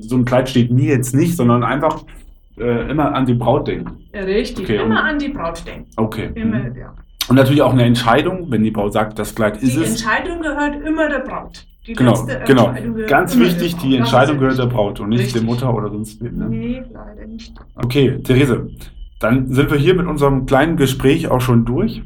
so 0.00 0.16
ein 0.16 0.24
Kleid 0.24 0.48
steht 0.48 0.70
mir 0.70 0.94
jetzt 0.94 1.14
nicht, 1.14 1.36
sondern 1.36 1.64
einfach 1.64 2.04
äh, 2.56 2.90
immer 2.90 3.14
an 3.14 3.26
die 3.26 3.34
Braut 3.34 3.68
denken. 3.68 4.06
Richtig, 4.14 4.64
okay, 4.64 4.76
immer 4.76 5.04
an 5.04 5.18
die 5.18 5.28
Braut 5.28 5.66
denken. 5.66 5.90
Okay. 5.96 6.30
Immer, 6.34 6.58
mhm. 6.58 6.76
ja. 6.76 6.94
Und 7.28 7.36
natürlich 7.36 7.62
auch 7.62 7.72
eine 7.72 7.84
Entscheidung, 7.84 8.50
wenn 8.50 8.62
die 8.62 8.70
Braut 8.70 8.92
sagt, 8.92 9.18
das 9.18 9.34
Kleid 9.34 9.62
ist 9.62 9.76
die 9.76 9.82
es. 9.82 9.94
Die 9.96 10.04
Entscheidung 10.04 10.42
gehört 10.42 10.84
immer 10.84 11.08
der 11.08 11.20
Braut. 11.20 11.64
Die 11.90 11.96
genau, 11.96 12.24
genau. 12.46 12.72
Ganz 13.08 13.36
wichtig, 13.36 13.76
die 13.78 13.96
Entscheidung 13.96 14.38
gehört 14.38 14.58
der 14.58 14.66
Braut 14.66 15.00
und 15.00 15.08
nicht 15.08 15.22
Richtig. 15.22 15.34
der 15.34 15.42
Mutter 15.42 15.74
oder 15.74 15.90
sonst 15.90 16.22
wem. 16.22 16.36
Ne? 16.36 16.48
Nee, 16.48 16.82
leider 16.92 17.26
nicht. 17.26 17.52
Okay, 17.74 18.20
Therese, 18.22 18.68
dann 19.18 19.52
sind 19.52 19.72
wir 19.72 19.76
hier 19.76 19.94
mit 19.94 20.06
unserem 20.06 20.46
kleinen 20.46 20.76
Gespräch 20.76 21.26
auch 21.26 21.40
schon 21.40 21.64
durch. 21.64 22.02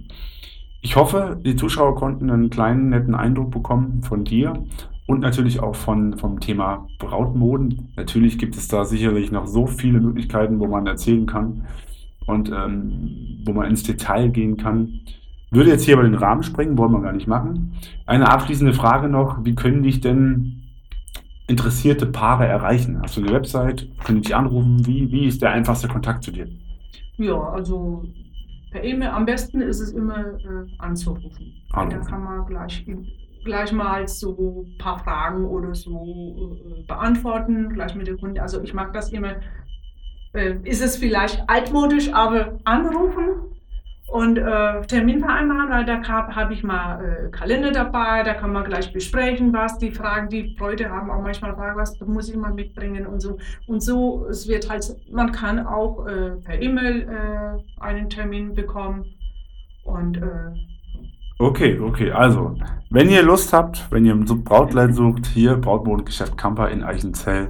Ich 0.80 0.96
hoffe, 0.96 1.38
die 1.44 1.54
Zuschauer 1.54 1.96
konnten 1.96 2.30
einen 2.30 2.48
kleinen, 2.48 2.88
netten 2.88 3.14
Eindruck 3.14 3.50
bekommen 3.50 4.02
von 4.02 4.24
dir 4.24 4.54
und 5.06 5.20
natürlich 5.20 5.60
auch 5.60 5.76
von, 5.76 6.16
vom 6.16 6.40
Thema 6.40 6.88
Brautmoden. 6.98 7.92
Natürlich 7.96 8.38
gibt 8.38 8.56
es 8.56 8.68
da 8.68 8.86
sicherlich 8.86 9.30
noch 9.30 9.46
so 9.46 9.66
viele 9.66 10.00
Möglichkeiten, 10.00 10.60
wo 10.60 10.66
man 10.66 10.86
erzählen 10.86 11.26
kann 11.26 11.66
und 12.26 12.50
ähm, 12.50 13.42
wo 13.44 13.52
man 13.52 13.68
ins 13.68 13.82
Detail 13.82 14.28
gehen 14.28 14.56
kann. 14.56 15.00
Würde 15.54 15.70
jetzt 15.70 15.84
hier 15.84 15.94
aber 15.94 16.02
den 16.02 16.14
Rahmen 16.14 16.42
sprengen, 16.42 16.76
wollen 16.76 16.90
wir 16.90 17.00
gar 17.00 17.12
nicht 17.12 17.28
machen. 17.28 17.74
Eine 18.06 18.28
abschließende 18.28 18.72
Frage 18.72 19.08
noch, 19.08 19.44
wie 19.44 19.54
können 19.54 19.84
dich 19.84 20.00
denn 20.00 20.62
interessierte 21.46 22.06
Paare 22.06 22.46
erreichen? 22.46 23.00
Hast 23.00 23.16
du 23.16 23.20
eine 23.20 23.32
Website? 23.32 23.88
Können 24.04 24.18
die 24.20 24.28
dich 24.28 24.34
anrufen? 24.34 24.84
Wie, 24.84 25.12
wie 25.12 25.26
ist 25.26 25.42
der 25.42 25.52
einfachste 25.52 25.86
Kontakt 25.86 26.24
zu 26.24 26.32
dir? 26.32 26.48
Ja, 27.18 27.40
also 27.40 28.02
per 28.72 28.82
E-Mail 28.82 29.10
am 29.10 29.26
besten 29.26 29.60
ist 29.60 29.78
es 29.78 29.92
immer 29.92 30.18
äh, 30.18 30.66
anzurufen. 30.78 31.52
Anrufen. 31.72 32.00
Da 32.00 32.10
kann 32.10 32.24
man 32.24 32.46
gleich, 32.46 32.84
gleich 33.44 33.72
mal 33.72 34.08
so 34.08 34.66
ein 34.66 34.78
paar 34.78 34.98
Fragen 34.98 35.44
oder 35.44 35.72
so 35.76 36.58
äh, 36.80 36.82
beantworten, 36.88 37.68
gleich 37.68 37.94
mit 37.94 38.08
dem 38.08 38.18
Kunden. 38.18 38.40
Also 38.40 38.60
ich 38.60 38.74
mag 38.74 38.92
das 38.92 39.12
immer. 39.12 39.36
Äh, 40.32 40.56
ist 40.64 40.82
es 40.82 40.96
vielleicht 40.96 41.48
altmodisch, 41.48 42.12
aber 42.12 42.58
anrufen 42.64 43.53
und 44.14 44.38
äh, 44.38 44.80
Termin 44.82 45.18
vereinbaren, 45.18 45.70
weil 45.70 45.84
da 45.84 46.00
habe 46.06 46.54
ich 46.54 46.62
mal 46.62 47.04
äh, 47.04 47.30
Kalender 47.30 47.72
dabei, 47.72 48.22
da 48.22 48.34
kann 48.34 48.52
man 48.52 48.62
gleich 48.62 48.92
besprechen, 48.92 49.52
was 49.52 49.76
die 49.78 49.90
Fragen, 49.90 50.28
die 50.28 50.54
Leute 50.56 50.88
haben 50.88 51.10
auch 51.10 51.20
manchmal 51.20 51.52
Fragen, 51.56 51.76
was 51.76 51.98
muss 51.98 52.28
ich 52.28 52.36
mal 52.36 52.54
mitbringen 52.54 53.06
und 53.06 53.18
so. 53.18 53.38
Und 53.66 53.82
so, 53.82 54.24
es 54.30 54.46
wird 54.46 54.70
halt, 54.70 54.84
man 55.10 55.32
kann 55.32 55.66
auch 55.66 56.06
äh, 56.06 56.30
per 56.44 56.62
E-Mail 56.62 57.08
äh, 57.08 57.82
einen 57.82 58.08
Termin 58.08 58.54
bekommen 58.54 59.04
und 59.82 60.18
äh, 60.18 60.52
Okay, 61.40 61.80
okay, 61.80 62.12
also, 62.12 62.56
wenn 62.90 63.10
ihr 63.10 63.24
Lust 63.24 63.52
habt, 63.52 63.90
wenn 63.90 64.04
ihr 64.04 64.14
ein 64.14 64.44
Brautkleid 64.44 64.94
sucht, 64.94 65.26
hier 65.26 65.56
Brautmodengeschäft 65.56 66.38
Kamper 66.38 66.70
in 66.70 66.84
Eichenzell, 66.84 67.48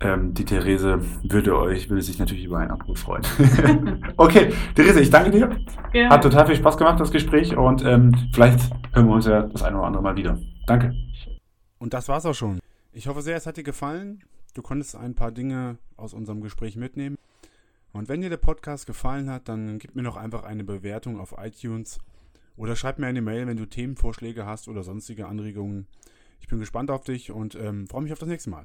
ähm, 0.00 0.32
die 0.32 0.44
Therese 0.44 1.00
würde 1.22 1.56
euch, 1.58 1.90
würde 1.90 2.02
sich 2.02 2.18
natürlich 2.18 2.44
über 2.44 2.58
einen 2.58 2.70
Abruf 2.70 3.00
freuen. 3.00 3.22
okay, 4.16 4.52
Therese, 4.74 5.00
ich 5.00 5.10
danke 5.10 5.30
dir. 5.30 5.56
Ja. 5.92 6.08
Hat 6.08 6.22
total 6.22 6.46
viel 6.46 6.56
Spaß 6.56 6.78
gemacht, 6.78 6.98
das 6.98 7.10
Gespräch. 7.10 7.56
Und 7.56 7.84
ähm, 7.84 8.14
vielleicht 8.32 8.60
hören 8.92 9.06
wir 9.06 9.14
uns 9.14 9.26
ja 9.26 9.42
das 9.42 9.62
eine 9.62 9.76
oder 9.76 9.86
andere 9.86 10.02
Mal 10.02 10.16
wieder. 10.16 10.38
Danke. 10.66 10.94
Und 11.78 11.92
das 11.92 12.08
war's 12.08 12.24
auch 12.24 12.34
schon. 12.34 12.60
Ich 12.92 13.08
hoffe 13.08 13.22
sehr, 13.22 13.36
es 13.36 13.46
hat 13.46 13.56
dir 13.56 13.62
gefallen. 13.62 14.22
Du 14.54 14.62
konntest 14.62 14.96
ein 14.96 15.14
paar 15.14 15.32
Dinge 15.32 15.76
aus 15.96 16.14
unserem 16.14 16.40
Gespräch 16.40 16.76
mitnehmen. 16.76 17.16
Und 17.92 18.08
wenn 18.08 18.20
dir 18.20 18.30
der 18.30 18.36
Podcast 18.36 18.86
gefallen 18.86 19.30
hat, 19.30 19.48
dann 19.48 19.78
gib 19.78 19.94
mir 19.94 20.02
noch 20.02 20.16
einfach 20.16 20.44
eine 20.44 20.64
Bewertung 20.64 21.20
auf 21.20 21.34
iTunes 21.38 21.98
oder 22.56 22.76
schreib 22.76 22.98
mir 22.98 23.06
eine 23.06 23.22
Mail, 23.22 23.46
wenn 23.46 23.56
du 23.56 23.66
Themenvorschläge 23.66 24.46
hast 24.46 24.68
oder 24.68 24.82
sonstige 24.82 25.26
Anregungen. 25.26 25.86
Ich 26.40 26.48
bin 26.48 26.58
gespannt 26.58 26.90
auf 26.90 27.04
dich 27.04 27.32
und 27.32 27.54
ähm, 27.54 27.86
freue 27.86 28.02
mich 28.02 28.12
auf 28.12 28.18
das 28.18 28.28
nächste 28.28 28.50
Mal. 28.50 28.64